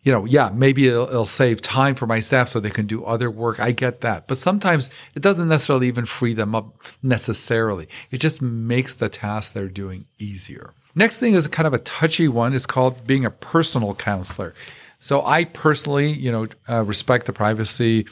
you 0.08 0.14
know, 0.14 0.24
yeah, 0.24 0.50
maybe 0.54 0.88
it'll, 0.88 1.06
it'll, 1.06 1.26
save 1.26 1.60
time 1.60 1.94
for 1.94 2.06
my 2.06 2.18
staff 2.18 2.48
so 2.48 2.60
they 2.60 2.70
can 2.70 2.86
do 2.86 3.04
other 3.04 3.30
work. 3.30 3.60
I 3.60 3.72
get 3.72 4.00
that. 4.00 4.26
But 4.26 4.38
sometimes 4.38 4.88
it 5.14 5.20
doesn't 5.20 5.48
necessarily 5.48 5.86
even 5.86 6.06
free 6.06 6.32
them 6.32 6.54
up 6.54 6.80
necessarily. 7.02 7.90
It 8.10 8.16
just 8.16 8.40
makes 8.40 8.94
the 8.94 9.10
task 9.10 9.52
they're 9.52 9.68
doing 9.68 10.06
easier. 10.18 10.72
Next 10.94 11.20
thing 11.20 11.34
is 11.34 11.46
kind 11.48 11.66
of 11.66 11.74
a 11.74 11.78
touchy 11.78 12.26
one. 12.26 12.54
It's 12.54 12.64
called 12.64 13.06
being 13.06 13.26
a 13.26 13.30
personal 13.30 13.94
counselor. 13.94 14.54
So 14.98 15.26
I 15.26 15.44
personally, 15.44 16.10
you 16.10 16.32
know, 16.32 16.46
uh, 16.66 16.84
respect 16.84 17.26
the 17.26 17.34
privacy 17.34 18.06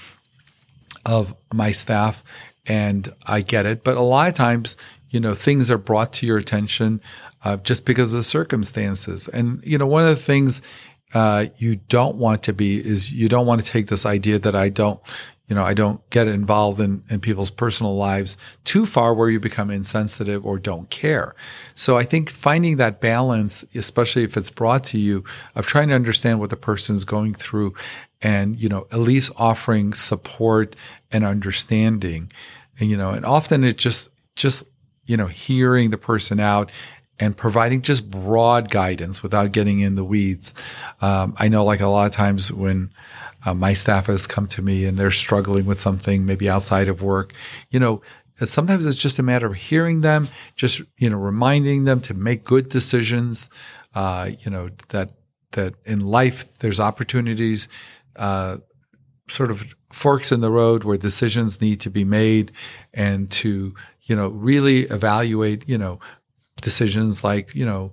of 1.06 1.34
my 1.50 1.72
staff 1.72 2.22
and 2.66 3.10
I 3.24 3.40
get 3.40 3.64
it. 3.64 3.84
But 3.84 3.96
a 3.96 4.02
lot 4.02 4.28
of 4.28 4.34
times, 4.34 4.76
you 5.08 5.18
know, 5.18 5.32
things 5.34 5.70
are 5.70 5.78
brought 5.78 6.12
to 6.14 6.26
your 6.26 6.36
attention 6.36 7.00
uh, 7.42 7.56
just 7.56 7.86
because 7.86 8.12
of 8.12 8.18
the 8.18 8.22
circumstances. 8.22 9.28
And, 9.28 9.62
you 9.64 9.78
know, 9.78 9.86
one 9.86 10.02
of 10.02 10.10
the 10.10 10.22
things 10.22 10.60
uh, 11.14 11.46
you 11.56 11.76
don't 11.76 12.16
want 12.16 12.42
to 12.44 12.52
be 12.52 12.84
is 12.84 13.12
you 13.12 13.28
don't 13.28 13.46
want 13.46 13.62
to 13.62 13.70
take 13.70 13.86
this 13.86 14.04
idea 14.04 14.38
that 14.40 14.56
I 14.56 14.68
don't, 14.68 15.00
you 15.46 15.54
know, 15.54 15.64
I 15.64 15.74
don't 15.74 16.08
get 16.10 16.26
involved 16.26 16.80
in, 16.80 17.04
in 17.08 17.20
people's 17.20 17.50
personal 17.50 17.96
lives 17.96 18.36
too 18.64 18.84
far 18.84 19.14
where 19.14 19.30
you 19.30 19.38
become 19.38 19.70
insensitive 19.70 20.44
or 20.44 20.58
don't 20.58 20.90
care. 20.90 21.36
So 21.74 21.96
I 21.96 22.02
think 22.02 22.28
finding 22.28 22.76
that 22.78 23.00
balance, 23.00 23.64
especially 23.74 24.24
if 24.24 24.36
it's 24.36 24.50
brought 24.50 24.82
to 24.84 24.98
you 24.98 25.22
of 25.54 25.66
trying 25.66 25.88
to 25.88 25.94
understand 25.94 26.40
what 26.40 26.50
the 26.50 26.56
person's 26.56 27.04
going 27.04 27.34
through 27.34 27.74
and, 28.20 28.60
you 28.60 28.68
know, 28.68 28.88
at 28.90 28.98
least 28.98 29.30
offering 29.36 29.94
support 29.94 30.74
and 31.12 31.24
understanding. 31.24 32.32
And, 32.80 32.90
you 32.90 32.96
know, 32.96 33.10
and 33.10 33.24
often 33.24 33.62
it 33.62 33.76
just, 33.76 34.08
just, 34.34 34.64
you 35.06 35.16
know, 35.16 35.26
hearing 35.26 35.90
the 35.90 35.98
person 35.98 36.40
out 36.40 36.72
and 37.18 37.36
providing 37.36 37.82
just 37.82 38.10
broad 38.10 38.70
guidance 38.70 39.22
without 39.22 39.52
getting 39.52 39.80
in 39.80 39.94
the 39.94 40.04
weeds. 40.04 40.54
Um, 41.00 41.34
I 41.38 41.48
know 41.48 41.64
like 41.64 41.80
a 41.80 41.86
lot 41.86 42.06
of 42.06 42.12
times 42.12 42.52
when 42.52 42.90
uh, 43.44 43.54
my 43.54 43.72
staff 43.72 44.06
has 44.06 44.26
come 44.26 44.46
to 44.48 44.62
me 44.62 44.84
and 44.84 44.98
they're 44.98 45.10
struggling 45.10 45.66
with 45.66 45.78
something 45.78 46.26
maybe 46.26 46.48
outside 46.48 46.88
of 46.88 47.02
work, 47.02 47.32
you 47.70 47.80
know, 47.80 48.02
sometimes 48.44 48.84
it's 48.84 48.96
just 48.98 49.18
a 49.18 49.22
matter 49.22 49.46
of 49.46 49.54
hearing 49.54 50.02
them, 50.02 50.28
just, 50.56 50.82
you 50.98 51.08
know, 51.08 51.16
reminding 51.16 51.84
them 51.84 52.00
to 52.02 52.12
make 52.12 52.44
good 52.44 52.68
decisions, 52.68 53.48
uh, 53.94 54.30
you 54.40 54.50
know, 54.50 54.68
that, 54.88 55.12
that 55.52 55.74
in 55.86 56.00
life 56.00 56.44
there's 56.58 56.78
opportunities, 56.78 57.68
uh, 58.16 58.58
sort 59.28 59.50
of 59.50 59.74
forks 59.90 60.30
in 60.30 60.40
the 60.40 60.50
road 60.50 60.84
where 60.84 60.96
decisions 60.96 61.60
need 61.60 61.80
to 61.80 61.90
be 61.90 62.04
made 62.04 62.52
and 62.92 63.30
to, 63.30 63.74
you 64.02 64.14
know, 64.14 64.28
really 64.28 64.82
evaluate, 64.82 65.66
you 65.68 65.78
know, 65.78 65.98
decisions 66.60 67.22
like, 67.22 67.54
you 67.54 67.66
know, 67.66 67.92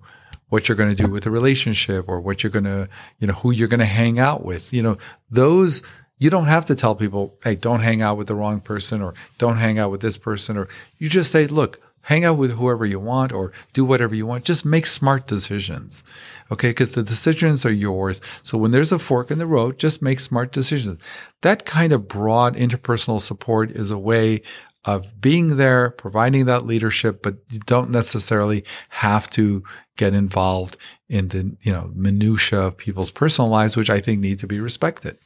what 0.50 0.70
you're 0.70 0.76
going 0.76 0.96
to 0.96 1.04
do 1.04 1.10
with 1.10 1.26
a 1.26 1.32
relationship 1.32 2.06
or 2.08 2.20
what 2.22 2.44
you're 2.44 2.52
going 2.52 2.64
to, 2.64 2.88
you 3.18 3.26
know, 3.26 3.34
who 3.34 3.52
you're 3.52 3.68
going 3.68 3.80
to 3.80 3.86
hang 3.86 4.20
out 4.20 4.46
with. 4.46 4.72
You 4.72 4.84
know, 4.84 4.98
those, 5.32 5.82
you 6.20 6.30
don't 6.30 6.46
have 6.46 6.66
to 6.66 6.76
tell 6.76 6.94
people, 6.94 7.36
hey, 7.44 7.56
don't 7.56 7.80
hang 7.80 8.04
out 8.04 8.18
with 8.18 8.28
the 8.28 8.36
wrong 8.36 8.62
person 8.62 9.02
or 9.02 9.16
don't 9.40 9.58
hang 9.58 9.80
out 9.80 9.90
with 9.90 10.02
this 10.02 10.16
person. 10.16 10.56
Or 10.56 10.68
you 11.00 11.10
just 11.10 11.32
say, 11.32 11.48
look, 11.48 11.82
hang 12.04 12.24
out 12.24 12.38
with 12.38 12.52
whoever 12.52 12.86
you 12.86 13.00
want 13.00 13.32
or 13.32 13.52
do 13.74 13.84
whatever 13.84 14.14
you 14.14 14.28
want. 14.28 14.44
Just 14.44 14.64
make 14.64 14.86
smart 14.86 15.26
decisions. 15.26 16.04
Okay. 16.52 16.72
Cause 16.72 16.94
the 16.94 17.02
decisions 17.02 17.66
are 17.66 17.72
yours. 17.72 18.22
So 18.44 18.58
when 18.58 18.72
there's 18.72 18.92
a 18.92 19.00
fork 19.00 19.32
in 19.32 19.40
the 19.40 19.48
road, 19.48 19.80
just 19.80 20.04
make 20.04 20.20
smart 20.20 20.52
decisions. 20.52 21.02
That 21.42 21.66
kind 21.66 21.92
of 21.92 22.08
broad 22.08 22.56
interpersonal 22.56 23.22
support 23.22 23.72
is 23.72 23.90
a 23.90 23.98
way 23.98 24.44
of 24.86 25.22
being 25.22 25.58
there, 25.58 25.92
providing 25.92 26.46
that 26.46 26.66
leadership, 26.66 27.24
but 27.24 27.38
you 27.50 27.60
don't 27.60 27.90
necessarily 27.90 28.64
have 28.90 29.30
to 29.30 29.64
get 29.96 30.14
involved 30.14 30.76
in 31.08 31.28
the, 31.30 31.56
you 31.62 31.72
know, 31.72 31.92
minutia 31.94 32.60
of 32.60 32.78
people's 32.78 33.12
personal 33.12 33.50
lives, 33.50 33.78
which 33.78 33.90
I 33.90 34.02
think 34.02 34.20
need 34.20 34.40
to 34.40 34.48
be 34.48 34.60
respected. 34.60 35.18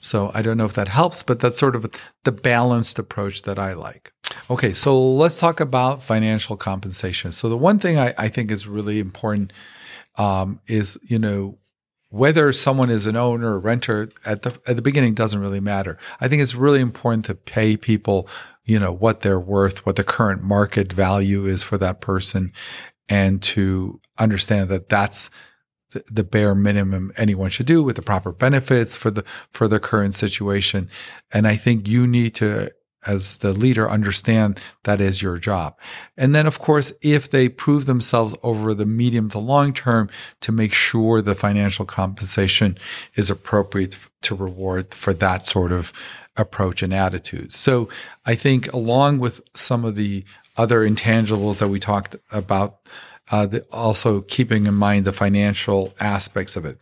So 0.00 0.30
I 0.34 0.42
don't 0.42 0.56
know 0.56 0.64
if 0.64 0.74
that 0.74 0.88
helps, 0.88 1.22
but 1.22 1.40
that's 1.40 1.58
sort 1.58 1.76
of 1.76 1.86
the 2.24 2.32
balanced 2.32 2.98
approach 2.98 3.42
that 3.42 3.58
I 3.58 3.74
like. 3.74 4.12
Okay. 4.50 4.72
So 4.72 5.00
let's 5.00 5.38
talk 5.38 5.60
about 5.60 6.02
financial 6.02 6.56
compensation. 6.56 7.32
So 7.32 7.48
the 7.48 7.58
one 7.58 7.78
thing 7.78 7.98
I, 7.98 8.14
I 8.18 8.28
think 8.28 8.50
is 8.50 8.66
really 8.66 8.98
important, 8.98 9.52
um, 10.16 10.60
is, 10.66 10.98
you 11.02 11.18
know, 11.18 11.58
whether 12.14 12.52
someone 12.52 12.90
is 12.90 13.08
an 13.08 13.16
owner 13.16 13.54
or 13.54 13.58
renter 13.58 14.08
at 14.24 14.42
the 14.42 14.56
at 14.68 14.76
the 14.76 14.82
beginning 14.82 15.14
doesn't 15.14 15.40
really 15.40 15.58
matter. 15.58 15.98
I 16.20 16.28
think 16.28 16.40
it's 16.40 16.54
really 16.54 16.80
important 16.80 17.24
to 17.24 17.34
pay 17.34 17.76
people, 17.76 18.28
you 18.62 18.78
know, 18.78 18.92
what 18.92 19.22
they're 19.22 19.40
worth, 19.40 19.84
what 19.84 19.96
the 19.96 20.04
current 20.04 20.40
market 20.40 20.92
value 20.92 21.44
is 21.44 21.64
for 21.64 21.76
that 21.78 22.00
person, 22.00 22.52
and 23.08 23.42
to 23.42 24.00
understand 24.16 24.68
that 24.68 24.88
that's 24.88 25.28
the, 25.90 26.04
the 26.08 26.22
bare 26.22 26.54
minimum 26.54 27.12
anyone 27.16 27.50
should 27.50 27.66
do 27.66 27.82
with 27.82 27.96
the 27.96 28.02
proper 28.02 28.30
benefits 28.30 28.94
for 28.94 29.10
the 29.10 29.24
for 29.50 29.66
their 29.66 29.80
current 29.80 30.14
situation. 30.14 30.88
And 31.32 31.48
I 31.48 31.56
think 31.56 31.88
you 31.88 32.06
need 32.06 32.36
to 32.36 32.70
as 33.06 33.38
the 33.38 33.52
leader 33.52 33.90
understand 33.90 34.60
that 34.84 35.00
is 35.00 35.22
your 35.22 35.38
job. 35.38 35.78
And 36.16 36.34
then, 36.34 36.46
of 36.46 36.58
course, 36.58 36.92
if 37.02 37.30
they 37.30 37.48
prove 37.48 37.86
themselves 37.86 38.34
over 38.42 38.74
the 38.74 38.86
medium 38.86 39.28
to 39.30 39.38
long 39.38 39.72
term 39.72 40.08
to 40.40 40.52
make 40.52 40.72
sure 40.72 41.20
the 41.20 41.34
financial 41.34 41.84
compensation 41.84 42.78
is 43.14 43.30
appropriate 43.30 43.98
to 44.22 44.34
reward 44.34 44.94
for 44.94 45.12
that 45.14 45.46
sort 45.46 45.72
of 45.72 45.92
approach 46.36 46.82
and 46.82 46.92
attitude. 46.92 47.52
So 47.52 47.88
I 48.26 48.34
think 48.34 48.72
along 48.72 49.20
with 49.20 49.40
some 49.54 49.84
of 49.84 49.94
the 49.94 50.24
other 50.56 50.88
intangibles 50.88 51.58
that 51.58 51.68
we 51.68 51.78
talked 51.78 52.16
about, 52.30 52.78
uh, 53.30 53.46
the, 53.46 53.62
also 53.72 54.20
keeping 54.20 54.66
in 54.66 54.74
mind 54.74 55.04
the 55.04 55.12
financial 55.12 55.94
aspects 55.98 56.56
of 56.56 56.64
it. 56.64 56.78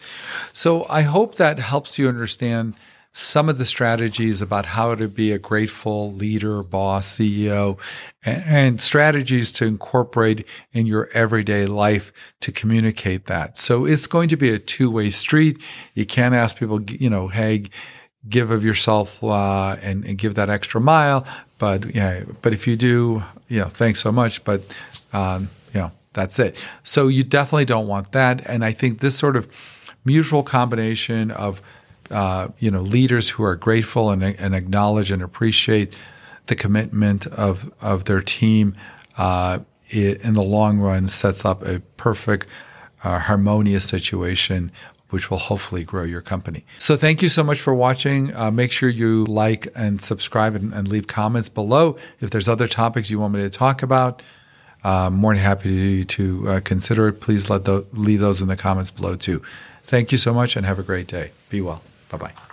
So 0.52 0.87
I 0.88 1.02
hope 1.02 1.37
that 1.37 1.58
helps 1.58 1.98
you 1.98 2.08
understand 2.08 2.74
some 3.12 3.51
of 3.51 3.59
the 3.59 3.66
strategies 3.66 4.40
about 4.40 4.64
how 4.64 4.94
to 4.94 5.07
be 5.07 5.33
a 5.33 5.38
grateful 5.38 6.11
leader, 6.12 6.62
boss, 6.62 7.07
CEO, 7.07 7.79
and, 8.25 8.81
strategies 8.81 9.53
to 9.53 9.66
incorporate 9.66 10.46
in 10.72 10.87
your 10.87 11.11
everyday 11.12 11.66
life 11.66 12.11
to 12.40 12.51
communicate 12.51 13.27
that. 13.27 13.59
So 13.59 13.85
it's 13.85 14.07
going 14.07 14.31
to 14.31 14.37
be 14.37 14.51
a 14.51 14.59
two 14.59 14.90
way 14.90 15.11
street. 15.11 15.61
You 15.94 16.07
can't 16.07 16.35
ask 16.35 16.57
people, 16.57 16.83
you 16.83 17.11
know, 17.11 17.29
hey, 17.29 17.64
give 18.29 18.51
of 18.51 18.64
yourself 18.64 19.22
uh, 19.22 19.77
and, 19.83 20.05
and, 20.05 20.16
give 20.16 20.35
that 20.37 20.48
extra 20.48 20.81
mile. 20.81 21.27
But 21.59 21.94
yeah, 21.94 22.25
but 22.40 22.55
if 22.55 22.66
you 22.66 22.77
do, 22.77 23.25
you 23.48 23.61
know, 23.61 23.66
thanks 23.66 24.01
so 24.01 24.11
much. 24.11 24.42
But 24.44 24.62
um, 25.12 25.51
you 25.75 25.81
know, 25.81 25.92
that's 26.12 26.38
it. 26.38 26.57
So 26.83 27.09
you 27.09 27.25
definitely 27.25 27.66
don't 27.66 27.87
want 27.87 28.12
that. 28.12 28.46
And 28.48 28.64
I 28.64 28.72
think 28.72 29.01
this 29.01 29.16
sort 29.18 29.37
of 29.37 29.48
mutual 30.05 30.42
combination 30.42 31.31
of 31.31 31.61
uh, 32.11 32.49
you 32.59 32.71
know 32.71 32.81
leaders 32.81 33.31
who 33.31 33.43
are 33.43 33.57
grateful 33.57 34.11
and, 34.11 34.23
and, 34.23 34.55
acknowledge 34.55 35.11
and 35.11 35.23
appreciate 35.23 35.95
the 36.47 36.55
commitment 36.55 37.27
of 37.29 37.73
of 37.81 38.05
their 38.05 38.21
team 38.21 38.75
uh, 39.17 39.61
in 39.91 40.35
the 40.35 40.43
long 40.43 40.79
run 40.79 41.09
sets 41.09 41.45
up 41.45 41.62
a 41.62 41.81
perfect 41.97 42.47
uh, 43.05 43.19
harmonious 43.19 43.85
situation 43.85 44.71
which 45.12 45.31
will 45.31 45.38
hopefully 45.38 45.85
grow 45.85 46.05
your 46.05 46.23
company. 46.23 46.65
So 46.79 46.97
thank 46.97 47.21
you 47.21 47.29
so 47.29 47.45
much 47.45 47.61
for 47.61 47.75
watching. 47.75 48.35
Uh, 48.35 48.51
make 48.51 48.73
sure 48.73 48.88
you 48.88 49.27
like 49.27 49.69
and 49.75 50.01
subscribe 50.01 50.55
and, 50.55 50.73
and, 50.73 50.88
leave 50.88 51.07
comments 51.07 51.51
below 51.51 51.99
if 52.21 52.31
there's 52.31 52.49
other 52.49 52.67
topics 52.67 53.11
you 53.11 53.19
want 53.19 53.35
me 53.35 53.43
to 53.43 53.51
talk 53.51 53.83
about. 53.83 54.23
Uh, 54.83 55.11
more 55.11 55.35
than 55.35 55.43
happy 55.43 56.03
to, 56.03 56.05
to 56.05 56.49
uh, 56.49 56.61
consider 56.61 57.09
it. 57.09 57.21
Please 57.21 57.51
let 57.51 57.67
the, 57.67 57.85
leave 57.93 58.21
those 58.21 58.41
in 58.41 58.49
the 58.49 58.57
comments 58.57 58.91
below 58.91 59.15
too. 59.15 59.43
Thank 59.83 60.12
you 60.12 60.19
so 60.19 60.33
much 60.33 60.57
and 60.57 60.65
have 60.65 60.79
a 60.79 60.83
great 60.83 61.09
day. 61.09 61.33
Be 61.51 61.61
well. 61.61 61.83
Bye 62.12 62.18
bye. 62.18 62.52